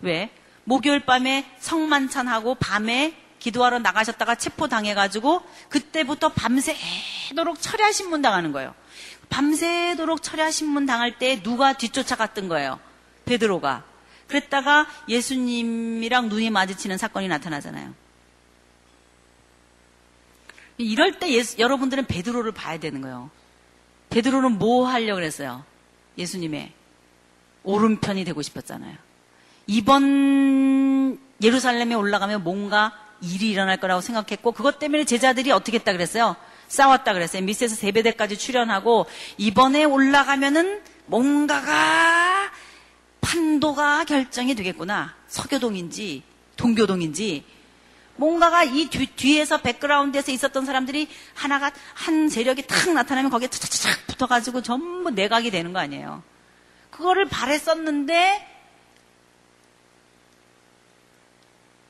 왜? 0.00 0.30
목요일 0.64 1.00
밤에 1.00 1.46
성만찬하고 1.58 2.56
밤에 2.56 3.16
기도하러 3.38 3.80
나가셨다가 3.80 4.36
체포당해가지고 4.36 5.42
그때부터 5.68 6.30
밤새도록 6.30 7.60
철야 7.60 7.90
신문 7.90 8.22
당하는 8.22 8.52
거예요. 8.52 8.74
밤새도록 9.30 10.22
철야 10.22 10.50
신문 10.50 10.86
당할 10.86 11.18
때 11.18 11.42
누가 11.42 11.72
뒤쫓아갔던 11.72 12.48
거예요? 12.48 12.78
베드로가. 13.24 13.84
그랬다가 14.28 14.86
예수님이랑 15.08 16.28
눈이 16.28 16.50
마주치는 16.50 16.98
사건이 16.98 17.28
나타나잖아요. 17.28 17.94
이럴 20.78 21.18
때 21.18 21.30
예수, 21.30 21.58
여러분들은 21.58 22.06
베드로를 22.06 22.52
봐야 22.52 22.78
되는 22.78 23.00
거예요. 23.00 23.30
베드로는 24.12 24.58
뭐 24.58 24.86
하려고 24.86 25.16
그랬어요? 25.16 25.64
예수님의 26.18 26.72
오른편이 27.64 28.24
되고 28.24 28.42
싶었잖아요. 28.42 28.96
이번 29.66 31.18
예루살렘에 31.42 31.94
올라가면 31.94 32.44
뭔가 32.44 32.92
일이 33.22 33.50
일어날 33.50 33.78
거라고 33.78 34.00
생각했고 34.00 34.52
그것 34.52 34.78
때문에 34.78 35.04
제자들이 35.04 35.50
어떻게 35.50 35.78
했다 35.78 35.92
그랬어요? 35.92 36.36
싸웠다 36.68 37.12
그랬어요. 37.14 37.42
미스에서 37.42 37.74
세배대까지 37.74 38.36
출연하고 38.36 39.06
이번에 39.38 39.84
올라가면은 39.84 40.82
뭔가가 41.06 42.50
판도가 43.20 44.04
결정이 44.04 44.54
되겠구나. 44.54 45.14
서교동인지 45.28 46.22
동교동인지 46.56 47.44
뭔가가 48.16 48.62
이 48.64 48.88
뒤, 48.88 49.38
에서 49.38 49.58
백그라운드에서 49.58 50.30
있었던 50.32 50.66
사람들이 50.66 51.08
하나가 51.34 51.72
한 51.94 52.28
세력이 52.28 52.66
탁 52.66 52.92
나타나면 52.92 53.30
거기에 53.30 53.48
착착착 53.48 54.06
붙어가지고 54.06 54.62
전부 54.62 55.10
내각이 55.10 55.50
되는 55.50 55.72
거 55.72 55.78
아니에요. 55.78 56.22
그거를 56.90 57.26
바랬었는데 57.26 58.48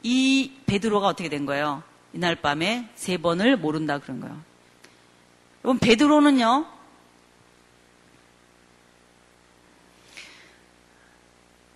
이 0.04 0.52
베드로가 0.66 1.06
어떻게 1.06 1.28
된 1.28 1.46
거예요? 1.46 1.82
이날 2.12 2.36
밤에 2.36 2.88
세 2.94 3.16
번을 3.16 3.56
모른다 3.56 3.98
그런 3.98 4.20
거예요. 4.20 4.40
여러분 5.64 5.78
베드로는요. 5.78 6.66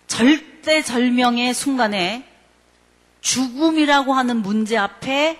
절대절명의 0.07 1.53
순간에 1.53 2.36
죽음이라고 3.27 4.13
하는 4.13 4.37
문제 4.37 4.77
앞에 4.77 5.37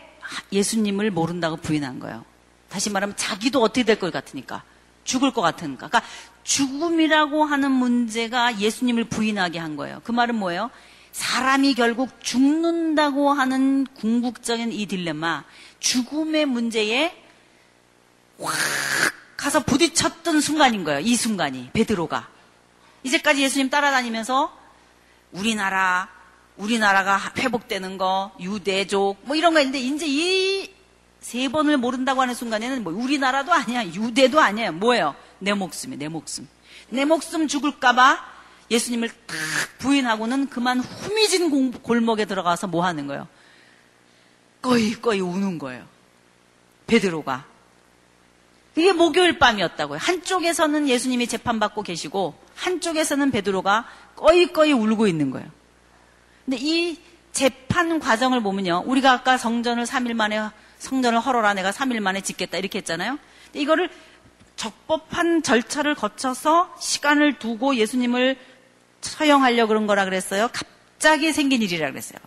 예수님을 0.52 1.10
모른다고 1.10 1.56
부인한 1.56 2.00
거예요. 2.02 2.26
다시 2.68 2.90
말하면 2.90 3.16
자기도 3.16 3.62
어떻게 3.64 3.84
될 3.84 3.98
것 3.98 4.12
같으니까. 4.12 4.64
죽을 5.06 5.32
것 5.32 5.42
같으니까. 5.42 5.88
그러니까 5.88 6.02
죽음이라고 6.44 7.46
하는 7.46 7.72
문제가 7.72 8.60
예수님을 8.60 9.06
부인하게 9.06 9.60
한 9.60 9.78
거예요. 9.78 10.02
그 10.04 10.12
말은 10.12 10.36
뭐예요? 10.36 10.70
사람이 11.14 11.76
결국 11.76 12.10
죽는다고 12.22 13.32
하는 13.32 13.88
궁극적인 13.96 14.74
이 14.74 14.86
딜레마, 14.86 15.46
죽음의 15.80 16.46
문제에 16.46 17.16
확 18.38 18.54
가서 19.38 19.64
부딪혔던 19.64 20.42
순간인 20.42 20.84
거예요. 20.84 21.00
이 21.00 21.16
순간이. 21.16 21.70
베드로가. 21.72 22.28
이제까지 23.04 23.42
예수님 23.44 23.70
따라다니면서 23.70 24.52
우리나라, 25.32 26.10
우리나라가 26.58 27.20
회복되는 27.38 27.98
거, 27.98 28.32
유대족, 28.40 29.18
뭐 29.24 29.36
이런 29.36 29.54
거 29.54 29.60
있는데, 29.62 29.80
이제 29.80 30.06
이 30.08 30.78
세 31.28 31.50
번을 31.50 31.76
모른다고 31.78 32.22
하는 32.22 32.34
순간에는 32.34 32.84
뭐 32.86 32.94
우리나라도 32.94 33.52
아니야, 33.52 33.86
유대도 33.86 34.40
아니에요. 34.40 34.72
뭐예요? 34.72 35.14
내 35.40 35.54
목숨이, 35.54 35.98
내 35.98 36.08
목숨. 36.08 36.48
내 36.90 37.04
목숨 37.04 37.50
죽을까봐 37.50 38.38
예수님을 38.72 39.10
탁 39.10 39.38
부인하고는 39.80 40.48
그만 40.48 40.80
후미진 40.80 41.74
골목에 41.82 42.24
들어가서 42.24 42.68
뭐 42.68 42.86
하는 42.86 43.08
거예요? 43.08 43.28
꺼이꺼이 44.62 45.20
우는 45.20 45.60
거예요. 45.60 45.86
베드로가. 46.88 47.46
이게 48.78 48.94
목요일 48.94 49.38
밤이었다고요. 49.38 50.00
한쪽에서는 50.00 50.88
예수님이 50.88 51.28
재판받고 51.28 51.84
계시고 51.84 52.36
한쪽에서는 52.56 53.32
베드로가 53.32 53.86
꺼이꺼이 54.16 54.72
울고 54.72 55.08
있는 55.08 55.32
거예요. 55.32 55.50
근데 56.48 56.58
이 56.62 56.98
재판 57.34 58.00
과정을 58.00 58.42
보면요. 58.42 58.84
우리가 58.86 59.12
아까 59.12 59.38
성전을 59.38 59.84
3일 59.84 60.14
만에 60.14 60.40
성전을 60.80 61.20
헐어라 61.20 61.54
내가 61.54 61.72
3일 61.72 62.00
만에 62.00 62.22
짓겠다 62.22 62.58
이렇게 62.58 62.78
했잖아요. 62.78 63.20
이거를 63.54 63.90
적법한 64.56 65.44
절차를 65.44 65.94
거쳐서 65.96 66.74
시간을 66.80 67.38
두고 67.38 67.76
예수님을 67.76 68.38
처형하려고 69.02 69.68
그런 69.68 69.88
거라 69.88 70.06
그랬어요. 70.06 70.48
갑자기 70.54 71.34
생긴 71.34 71.62
일이라 71.62 71.92
그랬어요. 71.92 72.20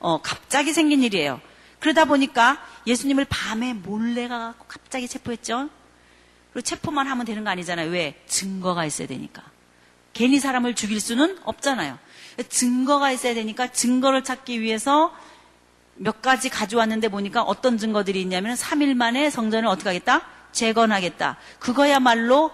어, 0.00 0.20
갑자기 0.20 0.74
생긴 0.74 1.02
일이에요. 1.02 1.40
그러다 1.80 2.04
보니까 2.04 2.62
예수님을 2.86 3.24
밤에 3.30 3.72
몰래 3.72 4.28
가고 4.28 4.66
갑자기 4.68 5.08
체포했죠. 5.08 5.70
그리고 6.52 6.62
체포만 6.62 7.06
하면 7.06 7.24
되는 7.24 7.42
거 7.42 7.48
아니잖아요. 7.48 7.90
왜? 7.90 8.22
증거가 8.26 8.84
있어야 8.84 9.08
되니까. 9.08 9.42
괜히 10.12 10.38
사람을 10.38 10.74
죽일 10.74 11.00
수는 11.00 11.38
없잖아요. 11.44 11.98
증거가 12.48 13.10
있어야 13.10 13.34
되니까 13.34 13.68
증거를 13.68 14.24
찾기 14.24 14.60
위해서 14.60 15.14
몇 15.94 16.22
가지 16.22 16.48
가져왔는데 16.48 17.08
보니까 17.08 17.42
어떤 17.42 17.78
증거들이 17.78 18.20
있냐면 18.22 18.56
3일 18.56 18.94
만에 18.94 19.30
성전을 19.30 19.68
어떻게 19.68 19.88
하겠다? 19.90 20.22
재건하겠다. 20.52 21.36
그거야말로 21.58 22.50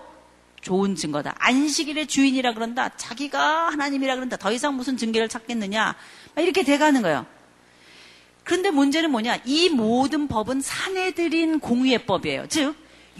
좋은 0.60 0.96
증거다. 0.96 1.34
안식일의 1.38 2.06
주인이라 2.08 2.54
그런다. 2.54 2.96
자기가 2.96 3.68
하나님이라 3.68 4.16
그런다. 4.16 4.36
더 4.36 4.52
이상 4.52 4.76
무슨 4.76 4.96
증거를 4.96 5.28
찾겠느냐. 5.28 5.94
이렇게 6.36 6.62
돼가는 6.62 7.00
거예요. 7.02 7.26
그런데 8.44 8.70
문제는 8.70 9.10
뭐냐? 9.10 9.38
이 9.44 9.68
모든 9.68 10.26
법은 10.26 10.60
사내들인 10.60 11.60
공의의 11.60 12.06
법이에요. 12.06 12.46
즉, 12.48 12.74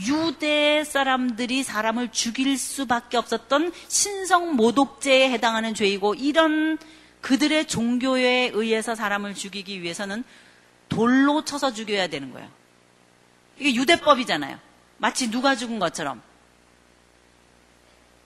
유대 0.07 0.84
사람들이 0.84 1.62
사람을 1.62 2.12
죽일 2.12 2.57
수밖에 2.57 3.16
없었던 3.16 3.72
신성 3.88 4.55
모독죄에 4.55 5.30
해당하는 5.30 5.74
죄이고 5.74 6.14
이런 6.14 6.78
그들의 7.20 7.66
종교에 7.66 8.53
의해서 8.55 8.94
사람을 8.94 9.34
죽이기 9.34 9.82
위해서는 9.82 10.22
돌로 10.88 11.44
쳐서 11.44 11.72
죽여야 11.72 12.07
되는 12.07 12.32
거예요. 12.32 12.49
이게 13.59 13.74
유대법이잖아요. 13.74 14.59
마치 14.99 15.30
누가 15.30 15.57
죽은 15.57 15.78
것처럼. 15.78 16.22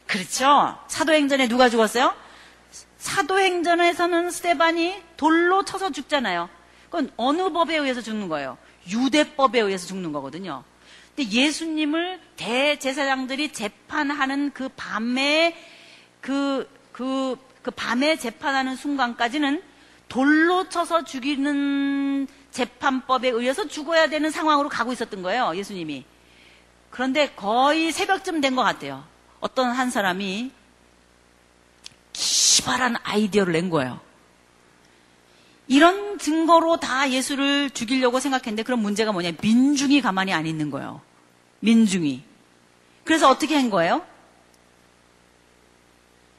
그렇죠. 0.07 0.79
사도행전에 0.89 1.49
누가 1.49 1.71
죽었어요? 1.71 2.15
사도행전에서는 2.99 4.31
스테반이 4.31 5.03
돌로 5.17 5.65
쳐서 5.65 5.91
죽잖아요. 5.91 6.51
그건 6.85 7.11
어느 7.17 7.51
법에 7.51 7.77
의해서 7.77 8.03
죽는 8.03 8.29
거예요? 8.29 8.59
유대법에 8.89 9.61
의해서 9.61 9.87
죽는 9.87 10.13
거거든요. 10.13 10.65
예수님을 11.31 12.21
대제사장들이 12.37 13.53
재판하는 13.53 14.53
그 14.53 14.69
밤에 14.77 15.57
그, 16.21 16.69
그, 16.93 17.37
그 17.63 17.71
밤에 17.71 18.17
재판하는 18.17 18.77
순간까지는 18.77 19.63
돌로 20.09 20.69
쳐서 20.69 21.05
죽이는 21.05 22.29
재판법에 22.51 23.29
의해서 23.31 23.67
죽어야 23.67 24.09
되는 24.09 24.31
상황으로 24.31 24.69
가고 24.69 24.93
있었던 24.93 25.23
거예요, 25.23 25.53
예수님이. 25.57 26.05
그런데 26.91 27.31
거의 27.31 27.91
새벽쯤 27.93 28.41
된 28.41 28.55
것 28.55 28.63
같아요. 28.63 29.05
어떤 29.41 29.71
한 29.71 29.91
사람이 29.91 30.53
기발한 32.13 32.97
아이디어를 33.03 33.53
낸 33.55 33.71
거예요. 33.71 34.01
이런 35.69 36.19
증거로 36.19 36.77
다 36.79 37.11
예수를 37.11 37.71
죽이려고 37.71 38.21
생각했는데 38.21 38.63
그런 38.63 38.81
문제가 38.81 39.13
뭐냐. 39.13 39.33
민중이 39.41 40.03
가만히 40.03 40.33
안 40.35 40.47
있는 40.47 40.71
거예요. 40.71 41.01
민중이. 41.63 42.23
그래서 43.05 43.31
어떻게 43.31 43.55
한 43.55 43.71
거예요? 43.71 44.05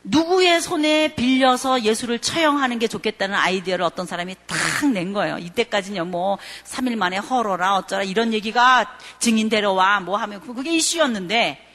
누구의 0.03 0.59
손에 0.61 1.15
빌려서 1.15 1.83
예수를 1.83 2.19
처형하는 2.19 2.77
게 2.77 2.87
좋겠다는 2.87 3.35
아이디어를 3.35 3.85
어떤 3.85 4.05
사람이 4.05 4.35
탁 4.47 4.57
낸 4.91 5.13
거예요. 5.13 5.37
이때까지는 5.37 6.11
뭐 6.11 6.37
3일 6.65 6.97
만에 6.97 7.17
헐어라 7.17 7.75
어쩌라 7.77 8.03
이런 8.03 8.33
얘기가 8.33 8.97
증인 9.19 9.47
데려와 9.47 10.01
뭐 10.01 10.17
하면 10.17 10.41
그게 10.41 10.75
이슈였는데 10.75 11.65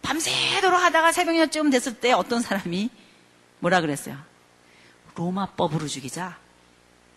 밤새도록 0.00 0.80
하다가 0.80 1.12
새벽녘쯤 1.12 1.68
됐을 1.68 1.94
때 1.94 2.12
어떤 2.12 2.40
사람이 2.40 2.88
뭐라 3.58 3.82
그랬어요? 3.82 4.16
로마법으로 5.14 5.86
죽이자. 5.86 6.38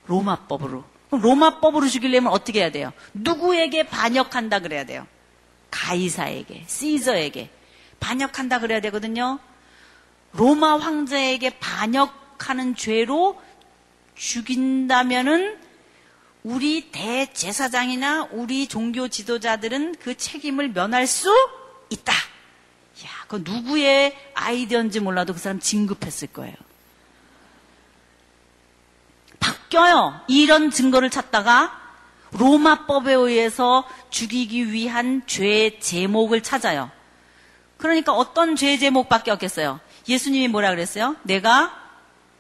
로마법으로. 0.08 0.84
그럼 1.10 1.22
로마법으로 1.22 1.88
죽이려면 1.88 2.32
어떻게 2.34 2.60
해야 2.60 2.72
돼요? 2.72 2.92
누구에게 3.14 3.84
반역한다 3.84 4.60
그래야 4.60 4.86
돼요? 4.86 5.08
가이사에게, 5.72 6.64
시저에게 6.68 7.50
반역한다 8.00 8.60
그래야 8.60 8.80
되거든요. 8.82 9.40
로마 10.34 10.78
황제에게 10.78 11.60
반역하는 11.60 12.76
죄로 12.76 13.42
죽인다면은 14.16 15.58
우리 16.44 16.92
대제사장이나 16.92 18.30
우리 18.32 18.68
종교 18.68 19.08
지도자들은 19.08 19.96
그 20.00 20.16
책임을 20.16 20.70
면할 20.70 21.08
수 21.08 21.30
있다. 21.90 22.14
야, 22.14 23.26
그 23.28 23.42
누구의 23.44 24.16
아이디어인지 24.34 25.00
몰라도 25.00 25.34
그 25.34 25.40
사람 25.40 25.60
진급했을 25.60 26.30
거예요. 26.30 26.56
바뀌어요. 29.40 30.22
이런 30.28 30.72
증거를 30.72 31.10
찾다가 31.10 31.87
로마법에 32.32 33.14
의해서 33.14 33.88
죽이기 34.10 34.72
위한 34.72 35.24
죄 35.28 35.80
제목을 35.80 36.44
찾아요. 36.44 36.92
그러니까 37.78 38.14
어떤 38.14 38.56
죄 38.56 38.78
제목밖에 38.78 39.32
없겠어요. 39.32 39.80
예수님이 40.08 40.48
뭐라 40.48 40.72
그랬어요? 40.72 41.16
내가 41.24 41.74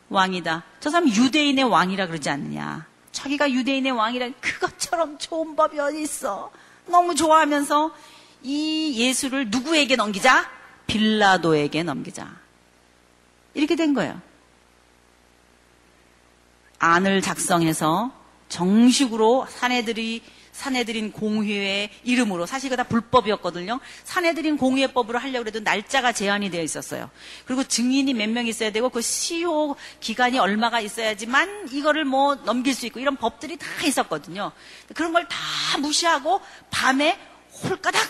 왕이다. 0.10 0.64
저 0.80 0.90
사람 0.90 1.08
유대인의 1.08 1.66
왕이라 1.66 2.08
그러지 2.08 2.30
않느냐. 2.30 2.86
자기가 3.12 3.52
유대인의 3.52 3.92
왕이라 3.92 4.30
그것처럼 4.40 5.18
좋은 5.18 5.56
법이 5.56 5.80
어디 5.80 6.02
있어. 6.02 6.52
너무 6.86 7.16
좋아하면서 7.16 7.94
이 8.44 8.96
예수를 8.98 9.50
누구에게 9.50 9.96
넘기자? 9.96 10.50
빌라도에게 10.88 11.84
넘기자. 11.84 12.30
이렇게 13.54 13.76
된 13.76 13.94
거예요. 13.94 14.22
안을 16.80 17.22
작성해서 17.22 18.12
정식으로 18.50 19.48
사내들이 19.50 20.22
사내들인 20.52 21.12
공회의 21.12 21.89
이름으로 22.04 22.48
사실 22.48 22.72
그다 22.72 22.84
불법이었거든요. 22.86 23.80
사내들인 24.04 24.58
공회법으로 24.58 25.20
하려고 25.20 25.45
해도 25.45 25.60
날짜가 25.60 26.14
제한이 26.14 26.50
되어 26.50 26.64
있었어요. 26.64 27.12
그리고 27.45 27.64
증인이 27.64 28.12
몇 28.16 28.28
명 28.30 28.48
있어야 28.48 28.72
되고 28.72 28.89
그 28.89 29.00
시효 29.02 29.76
기간이 30.00 30.39
얼마가 30.39 30.80
있어야지만 30.80 31.70
이거를 31.72 32.06
뭐 32.06 32.36
넘길 32.43 32.74
수 32.74 32.88
있고 32.88 33.00
이런 33.00 33.16
법들이 33.18 33.58
다 33.58 33.68
있었거든요. 33.86 34.52
그런 34.95 35.14
걸 35.14 35.28
다 35.28 35.78
무시하고 35.78 36.41
밤에 36.72 37.20
홀까닥 37.64 38.02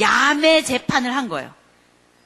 야매 0.00 0.62
재판을 0.62 1.14
한 1.14 1.28
거예요. 1.28 1.52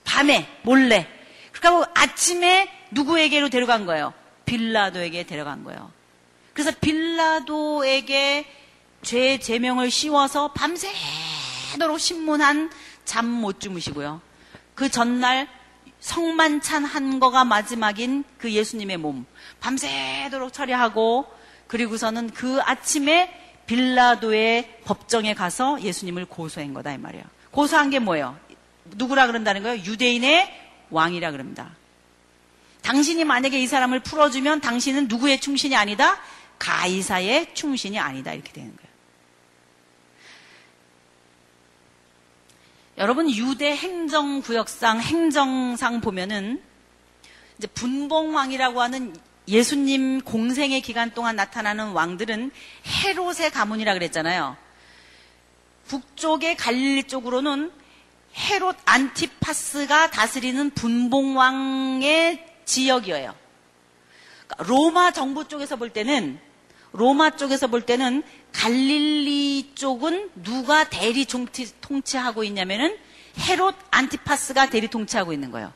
밤에 0.05 0.49
몰래. 0.63 1.09
그러니까 1.53 1.91
아침에 1.95 2.69
누구에게로 2.93 3.49
데려간 3.49 3.85
거예요? 3.87 4.13
빌라도에게 4.45 5.25
데려간 5.25 5.65
거예요. 5.65 5.91
그래서 6.53 6.71
빌라도에게 6.81 8.47
죄 9.03 9.39
제명을 9.39 9.91
씌워서 9.91 10.53
밤새도록 10.53 11.99
신문한 11.99 12.71
잠 13.05 13.27
못 13.27 13.61
주무시고요. 13.61 14.21
그 14.75 14.89
전날 14.89 15.49
성만찬 16.01 16.85
한 16.85 17.21
거가 17.21 17.45
마지막인 17.45 18.25
그 18.39 18.51
예수님의 18.53 18.97
몸 18.97 19.27
밤새도록 19.61 20.53
처리하고 20.53 21.27
그리고서는 21.67 22.31
그 22.31 22.61
아침에 22.63 23.39
빌라도의 23.67 24.81
법정에 24.85 25.35
가서 25.35 25.81
예수님을 25.81 26.27
고소한 26.27 26.75
거다 26.75 26.93
이 26.93 26.99
말이에요. 26.99 27.25
고소한 27.51 27.91
게 27.91 27.99
뭐예요? 27.99 28.37
누구라 28.97 29.27
그런다는 29.29 29.63
거예요? 29.63 29.83
유대인의 29.85 30.53
왕이라 30.91 31.31
그럽니다. 31.31 31.71
당신이 32.83 33.25
만약에 33.25 33.61
이 33.61 33.67
사람을 33.67 34.01
풀어주면 34.01 34.61
당신은 34.61 35.07
누구의 35.09 35.41
충신이 35.41 35.77
아니다? 35.77 36.19
가이사의 36.63 37.55
충신이 37.55 37.99
아니다. 37.99 38.33
이렇게 38.33 38.53
되는 38.53 38.75
거예요. 38.77 38.93
여러분, 42.99 43.29
유대 43.29 43.75
행정구역상, 43.75 45.01
행정상 45.01 46.01
보면은 46.01 46.63
이제 47.59 47.67
분봉왕이라고 47.67 48.81
하는 48.81 49.17
예수님 49.49 50.21
공생의 50.21 50.83
기간 50.83 51.11
동안 51.11 51.35
나타나는 51.35 51.91
왕들은 51.93 52.53
헤롯의 52.87 53.51
가문이라 53.53 53.95
그랬잖아요. 53.95 54.57
북쪽의 55.89 56.57
갈릴리 56.57 57.05
쪽으로는 57.05 57.73
헤롯 58.37 58.77
안티파스가 58.85 60.11
다스리는 60.11 60.71
분봉왕의 60.71 62.47
지역이에요. 62.65 63.35
그러니까 64.47 64.65
로마 64.73 65.11
정부 65.11 65.49
쪽에서 65.49 65.75
볼 65.75 65.91
때는 65.91 66.52
로마 66.93 67.31
쪽에서 67.31 67.67
볼 67.67 67.83
때는 67.83 68.23
갈릴리 68.53 69.73
쪽은 69.75 70.31
누가 70.37 70.85
대리 70.85 71.25
통치, 71.25 71.73
통치하고 71.81 72.45
있냐면은 72.45 72.97
헤롯 73.49 73.75
안티파스가 73.91 74.69
대리 74.71 74.89
통치하고 74.89 75.33
있는 75.33 75.51
거예요. 75.51 75.73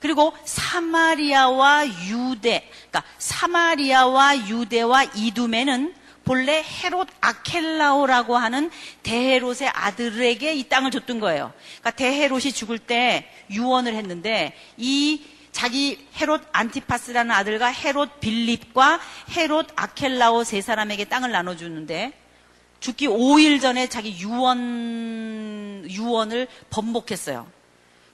그리고 0.00 0.34
사마리아와 0.44 1.86
유대, 1.86 2.68
그러니까 2.90 3.04
사마리아와 3.18 4.48
유대와 4.48 5.04
이두메는 5.14 5.94
본래 6.24 6.62
헤롯 6.62 7.08
아켈라오라고 7.20 8.36
하는 8.36 8.70
대헤롯의 9.02 9.68
아들에게 9.72 10.54
이 10.54 10.68
땅을 10.68 10.90
줬던 10.90 11.20
거예요. 11.20 11.52
그러니까 11.80 11.90
대헤롯이 11.92 12.52
죽을 12.52 12.78
때 12.78 13.30
유언을 13.50 13.94
했는데 13.94 14.56
이 14.76 15.22
자기 15.54 16.04
헤롯 16.16 16.42
안티파스라는 16.50 17.30
아들과 17.30 17.68
헤롯 17.68 18.18
빌립과 18.18 18.98
헤롯 19.30 19.68
아켈라오 19.76 20.42
세 20.42 20.60
사람에게 20.60 21.04
땅을 21.04 21.30
나눠주는데 21.30 22.12
죽기 22.80 23.06
5일 23.06 23.60
전에 23.60 23.88
자기 23.88 24.18
유언 24.18 25.86
유언을 25.88 26.48
번복했어요. 26.70 27.46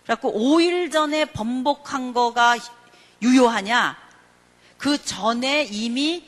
그래갖고 0.05 0.39
5일 0.39 0.93
전에 0.93 1.25
번복한 1.25 2.13
거가 2.13 2.59
유효하냐? 3.23 3.97
그 4.77 5.03
전에 5.03 5.63
이미 5.63 6.23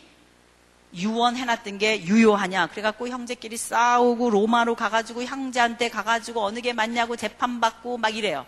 유언해놨던 0.95 1.77
게 1.77 2.05
유효하냐. 2.05 2.69
그래갖고 2.69 3.09
형제끼리 3.09 3.59
싸우고 3.59 4.31
로마로 4.31 4.77
가가지고 4.77 5.25
형제한테 5.25 5.91
가가지고 5.91 6.43
어느 6.43 6.61
게 6.61 6.73
맞냐고 6.73 7.17
재판받고 7.17 7.99
막 7.99 8.17
이래요. 8.17 8.47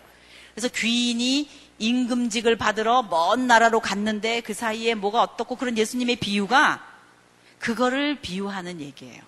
그래서 0.54 0.68
귀인이 0.68 1.50
임금직을 1.78 2.56
받으러 2.56 3.02
먼 3.02 3.46
나라로 3.46 3.80
갔는데 3.80 4.40
그 4.40 4.54
사이에 4.54 4.94
뭐가 4.94 5.22
어떻고 5.22 5.56
그런 5.56 5.76
예수님의 5.76 6.16
비유가 6.16 6.84
그거를 7.58 8.20
비유하는 8.20 8.80
얘기예요. 8.80 9.22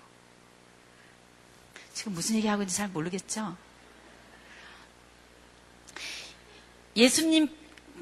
지금 1.92 2.12
무슨 2.12 2.36
얘기하고 2.36 2.62
있는지 2.62 2.76
잘 2.76 2.88
모르겠죠? 2.88 3.56
예수님, 6.94 7.48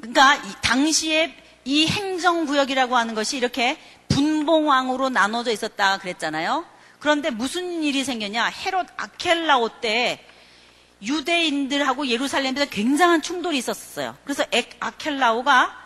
그러니까 0.01 0.43
당시에 0.61 1.37
이 1.65 1.87
행정구역이라고 1.87 2.97
하는 2.97 3.15
것이 3.15 3.37
이렇게 3.37 3.79
분봉왕으로 4.09 5.09
나눠져 5.09 5.51
있었다 5.53 5.99
그랬잖아요. 5.99 6.67
그런데 6.99 7.31
무슨 7.31 7.83
일이 7.83 8.05
생겼냐? 8.05 8.47
헤롯 8.47 8.87
아켈라오 8.97 9.81
때 9.81 10.27
유대인들하고 11.05 12.07
예루살렘에서 12.09 12.67
굉장한 12.67 13.23
충돌이 13.23 13.59
있었어요. 13.59 14.17
그래서 14.25 14.45
아켈라오가 14.81 15.77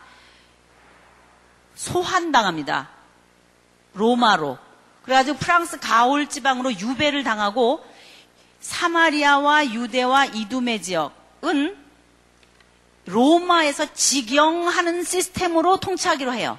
소환당합니다. 1.74 2.90
로마로. 3.94 4.58
그래가지고 5.02 5.38
프랑스 5.38 5.78
가올 5.78 6.28
지방으로 6.28 6.72
유배를 6.72 7.24
당하고 7.24 7.84
사마리아와 8.60 9.66
유대와 9.66 10.26
이두메 10.26 10.80
지역은 10.80 11.76
로마에서 13.06 13.92
직영하는 13.94 15.04
시스템으로 15.04 15.78
통치하기로 15.78 16.34
해요. 16.34 16.58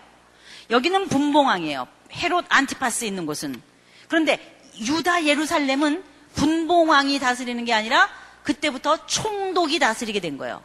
여기는 0.71 1.07
분봉왕이에요. 1.09 1.87
헤롯 2.11 2.45
안티파스 2.49 3.05
있는 3.05 3.25
곳은. 3.25 3.61
그런데 4.07 4.59
유다 4.79 5.25
예루살렘은 5.25 6.03
분봉왕이 6.35 7.19
다스리는 7.19 7.63
게 7.65 7.73
아니라 7.73 8.09
그때부터 8.49 9.05
총독이 9.05 9.77
다스리게 9.77 10.19
된 10.19 10.39
거예요. 10.39 10.63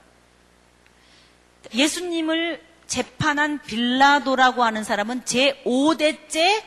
예수님을 1.75 2.65
재판한 2.87 3.61
빌라도라고 3.61 4.65
하는 4.65 4.85
사람은 4.85 5.25
제5대째 5.25 6.63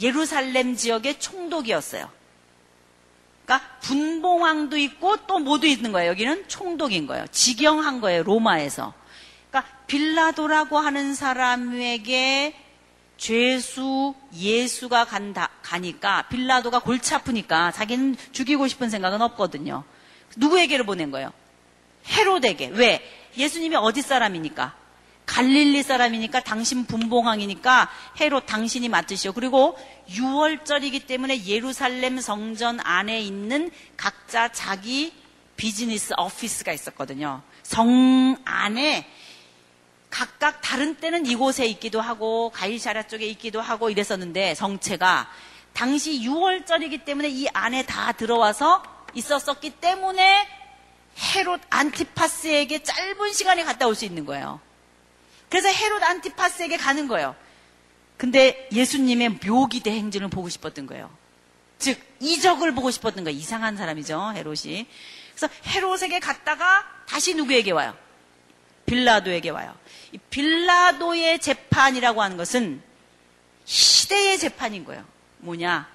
예루살렘 0.00 0.76
지역의 0.76 1.18
총독이었어요. 1.18 2.08
그러니까 3.44 3.68
분봉왕도 3.80 4.76
있고 4.78 5.16
또 5.26 5.40
모두 5.40 5.66
있는 5.66 5.90
거예요. 5.90 6.10
여기는 6.10 6.46
총독인 6.46 7.08
거예요. 7.08 7.26
직영한 7.32 8.00
거예요. 8.00 8.22
로마에서. 8.22 8.94
그러니까 9.50 9.76
빌라도라고 9.88 10.78
하는 10.78 11.14
사람에게 11.16 12.54
죄수 13.16 14.14
예수가 14.34 15.04
간다, 15.04 15.50
가니까 15.62 16.22
빌라도가 16.22 16.80
골치 16.80 17.14
아프니까 17.14 17.70
자기는 17.72 18.16
죽이고 18.32 18.66
싶은 18.68 18.90
생각은 18.90 19.22
없거든요. 19.22 19.84
누구에게를 20.36 20.84
보낸 20.84 21.10
거예요? 21.10 21.32
헤로데게. 22.06 22.68
왜? 22.74 23.00
예수님이 23.36 23.76
어디 23.76 24.02
사람이니까? 24.02 24.74
갈릴리 25.26 25.82
사람이니까 25.82 26.40
당신 26.40 26.84
분봉왕이니까 26.84 27.90
헤롯 28.20 28.44
당신이 28.46 28.88
맡으시오. 28.88 29.32
그리고 29.32 29.78
6월절이기 30.10 31.06
때문에 31.06 31.46
예루살렘 31.46 32.20
성전 32.20 32.80
안에 32.80 33.20
있는 33.20 33.70
각자 33.96 34.48
자기 34.48 35.12
비즈니스 35.56 36.12
오피스가 36.18 36.72
있었거든요. 36.72 37.42
성 37.62 38.36
안에 38.44 39.06
각각 40.12 40.60
다른 40.60 40.94
때는 40.96 41.24
이곳에 41.24 41.64
있기도 41.66 42.00
하고 42.00 42.50
가이샤라 42.50 43.04
쪽에 43.08 43.24
있기도 43.28 43.62
하고 43.62 43.88
이랬었는데 43.88 44.54
정체가 44.54 45.28
당시 45.72 46.20
6월절이기 46.20 47.06
때문에 47.06 47.30
이 47.30 47.48
안에 47.48 47.84
다 47.86 48.12
들어와서 48.12 48.82
있었었기 49.14 49.70
때문에 49.70 50.46
헤롯 51.18 51.62
안티파스에게 51.70 52.82
짧은 52.82 53.32
시간에 53.32 53.64
갔다 53.64 53.86
올 53.86 53.94
수 53.94 54.04
있는 54.04 54.26
거예요. 54.26 54.60
그래서 55.48 55.68
헤롯 55.68 56.02
안티파스에게 56.02 56.76
가는 56.76 57.08
거예요. 57.08 57.34
근데 58.18 58.68
예수님의 58.70 59.38
묘기대 59.46 59.90
행진을 59.90 60.28
보고 60.28 60.50
싶었던 60.50 60.86
거예요. 60.86 61.10
즉 61.78 61.98
이적을 62.20 62.74
보고 62.74 62.90
싶었던 62.90 63.24
거예요. 63.24 63.36
이상한 63.38 63.78
사람이죠, 63.78 64.32
헤롯이. 64.36 64.86
그래서 65.34 65.48
헤롯에게 65.66 66.20
갔다가 66.20 66.84
다시 67.08 67.34
누구에게 67.34 67.70
와요? 67.70 67.96
빌라도에게 68.86 69.48
와요. 69.50 69.74
이 70.12 70.18
빌라도의 70.18 71.38
재판이라고 71.38 72.22
하는 72.22 72.36
것은 72.36 72.82
시대의 73.64 74.38
재판인 74.38 74.84
거예요. 74.84 75.04
뭐냐? 75.38 75.88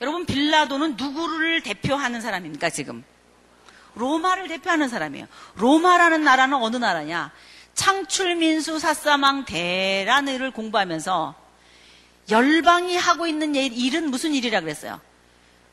여러분, 0.00 0.26
빌라도는 0.26 0.96
누구를 0.96 1.62
대표하는 1.62 2.20
사람입니까, 2.20 2.70
지금? 2.70 3.04
로마를 3.94 4.48
대표하는 4.48 4.88
사람이에요. 4.88 5.26
로마라는 5.56 6.22
나라는 6.22 6.56
어느 6.56 6.76
나라냐? 6.76 7.32
창출민수 7.74 8.78
사사망 8.78 9.44
대란을 9.44 10.50
공부하면서 10.50 11.34
열방이 12.30 12.96
하고 12.96 13.26
있는 13.26 13.54
일은 13.54 14.10
무슨 14.10 14.34
일이라 14.34 14.60
그랬어요? 14.60 15.00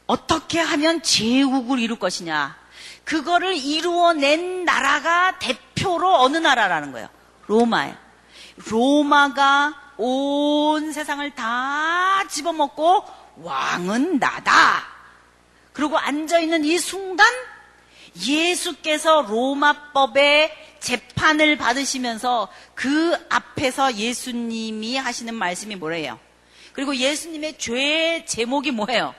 어떻게 0.07 0.59
하면 0.59 1.03
제국을 1.03 1.79
이룰 1.79 1.99
것이냐? 1.99 2.57
그거를 3.03 3.55
이루어낸 3.55 4.65
나라가 4.65 5.37
대표로 5.39 6.21
어느 6.21 6.37
나라라는 6.37 6.91
거예요? 6.91 7.09
로마예요. 7.47 7.95
로마가 8.69 9.93
온 9.97 10.91
세상을 10.91 11.29
다 11.31 12.23
집어먹고 12.27 13.05
왕은 13.37 14.19
나다. 14.19 14.87
그리고 15.73 15.97
앉아있는 15.97 16.65
이 16.65 16.77
순간 16.77 17.27
예수께서 18.25 19.21
로마법의 19.23 20.51
재판을 20.79 21.57
받으시면서 21.57 22.47
그 22.73 23.15
앞에서 23.29 23.95
예수님이 23.95 24.97
하시는 24.97 25.33
말씀이 25.33 25.75
뭐래요? 25.75 26.19
그리고 26.73 26.95
예수님의 26.95 27.57
죄 27.57 28.25
제목이 28.25 28.71
뭐예요? 28.71 29.13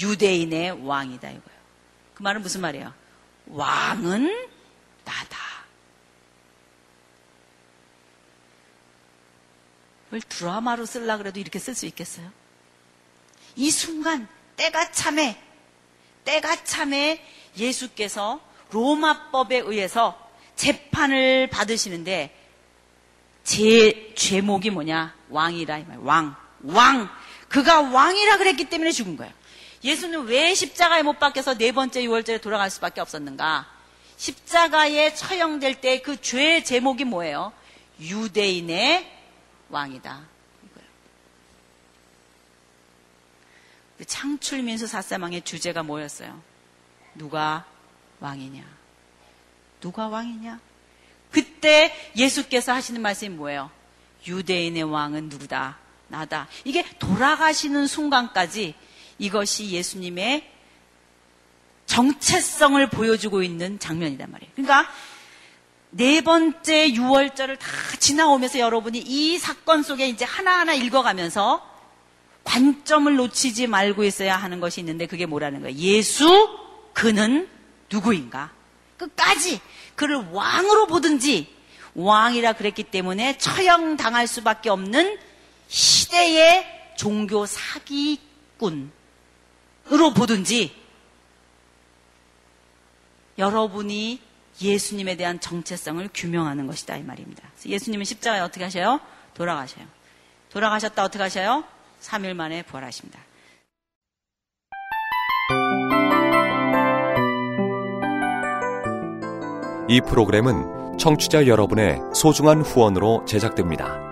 유대인의 0.00 0.86
왕이다 0.86 1.28
이거예요. 1.28 1.51
그 2.22 2.24
말은 2.24 2.40
무슨 2.40 2.60
말이에요? 2.60 2.94
왕은 3.46 4.48
나다. 5.04 5.38
왜 10.12 10.20
드라마로 10.20 10.86
쓸라 10.86 11.16
그래도 11.16 11.40
이렇게 11.40 11.58
쓸 11.58 11.74
수 11.74 11.84
있겠어요? 11.86 12.30
이 13.56 13.72
순간 13.72 14.28
때가 14.54 14.92
참해 14.92 15.36
때가 16.24 16.62
참해 16.62 17.20
예수께서 17.56 18.40
로마법에 18.70 19.58
의해서 19.58 20.30
재판을 20.54 21.50
받으시는데 21.50 22.38
제 23.42 24.14
죄목이 24.14 24.70
뭐냐? 24.70 25.12
왕이라 25.28 25.78
이 25.78 25.84
말. 25.86 25.98
왕. 25.98 26.36
왕. 26.62 27.10
그가 27.48 27.80
왕이라 27.80 28.38
그랬기 28.38 28.66
때문에 28.66 28.92
죽은 28.92 29.16
거예요. 29.16 29.34
예수는 29.84 30.24
왜 30.26 30.54
십자가에 30.54 31.02
못 31.02 31.18
박혀서 31.18 31.58
네 31.58 31.72
번째 31.72 32.04
유월절에 32.04 32.38
돌아갈 32.38 32.70
수밖에 32.70 33.00
없었는가? 33.00 33.68
십자가에 34.16 35.14
처형될 35.14 35.80
때 35.80 36.00
그 36.02 36.20
죄의 36.20 36.64
제목이 36.64 37.04
뭐예요? 37.04 37.52
유대인의 38.00 39.10
왕이다. 39.70 40.32
그 43.98 44.04
창출민수 44.04 44.86
사사망의 44.86 45.42
주제가 45.42 45.82
뭐였어요? 45.82 46.40
누가 47.14 47.64
왕이냐? 48.20 48.64
누가 49.80 50.08
왕이냐? 50.08 50.60
그때 51.30 51.94
예수께서 52.16 52.72
하시는 52.72 53.00
말씀이 53.00 53.34
뭐예요? 53.34 53.70
유대인의 54.26 54.84
왕은 54.84 55.28
누구다? 55.28 55.78
나다. 56.08 56.48
이게 56.64 56.84
돌아가시는 56.98 57.86
순간까지 57.86 58.74
이것이 59.22 59.70
예수님의 59.70 60.50
정체성을 61.86 62.84
보여주고 62.90 63.42
있는 63.42 63.78
장면이란 63.78 64.30
말이에요. 64.32 64.52
그러니까 64.56 64.90
네 65.90 66.22
번째 66.22 66.90
6월절을 66.90 67.58
다 67.58 67.68
지나오면서 68.00 68.58
여러분이 68.58 68.98
이 68.98 69.38
사건 69.38 69.84
속에 69.84 70.08
이제 70.08 70.24
하나하나 70.24 70.74
읽어가면서 70.74 71.70
관점을 72.42 73.14
놓치지 73.14 73.68
말고 73.68 74.02
있어야 74.02 74.36
하는 74.36 74.58
것이 74.58 74.80
있는데 74.80 75.06
그게 75.06 75.26
뭐라는 75.26 75.60
거예요? 75.60 75.76
예수 75.76 76.58
그는 76.92 77.48
누구인가? 77.90 78.50
끝까지 78.96 79.60
그를 79.94 80.16
왕으로 80.32 80.88
보든지 80.88 81.54
왕이라 81.94 82.54
그랬기 82.54 82.84
때문에 82.84 83.38
처형당할 83.38 84.26
수밖에 84.26 84.70
없는 84.70 85.16
시대의 85.68 86.66
종교 86.96 87.46
사기꾼 87.46 88.90
으로 89.92 90.14
보든지 90.14 90.74
여러분이 93.38 94.20
예수님에 94.60 95.16
대한 95.16 95.40
정체성을 95.40 96.08
규명하는 96.14 96.66
것이다 96.66 96.96
이 96.96 97.02
말입니다. 97.02 97.42
예수님은 97.66 98.04
십자가에 98.04 98.40
어떻게 98.40 98.64
하셔요? 98.64 99.00
돌아가셔요. 99.34 99.84
돌아가셨다 100.50 101.04
어떻게 101.04 101.22
하셔요? 101.22 101.64
3일 102.00 102.34
만에 102.34 102.62
부활하십니다. 102.62 103.18
이 109.88 110.00
프로그램은 110.00 110.98
청취자 110.98 111.46
여러분의 111.46 112.00
소중한 112.14 112.62
후원으로 112.62 113.24
제작됩니다. 113.26 114.11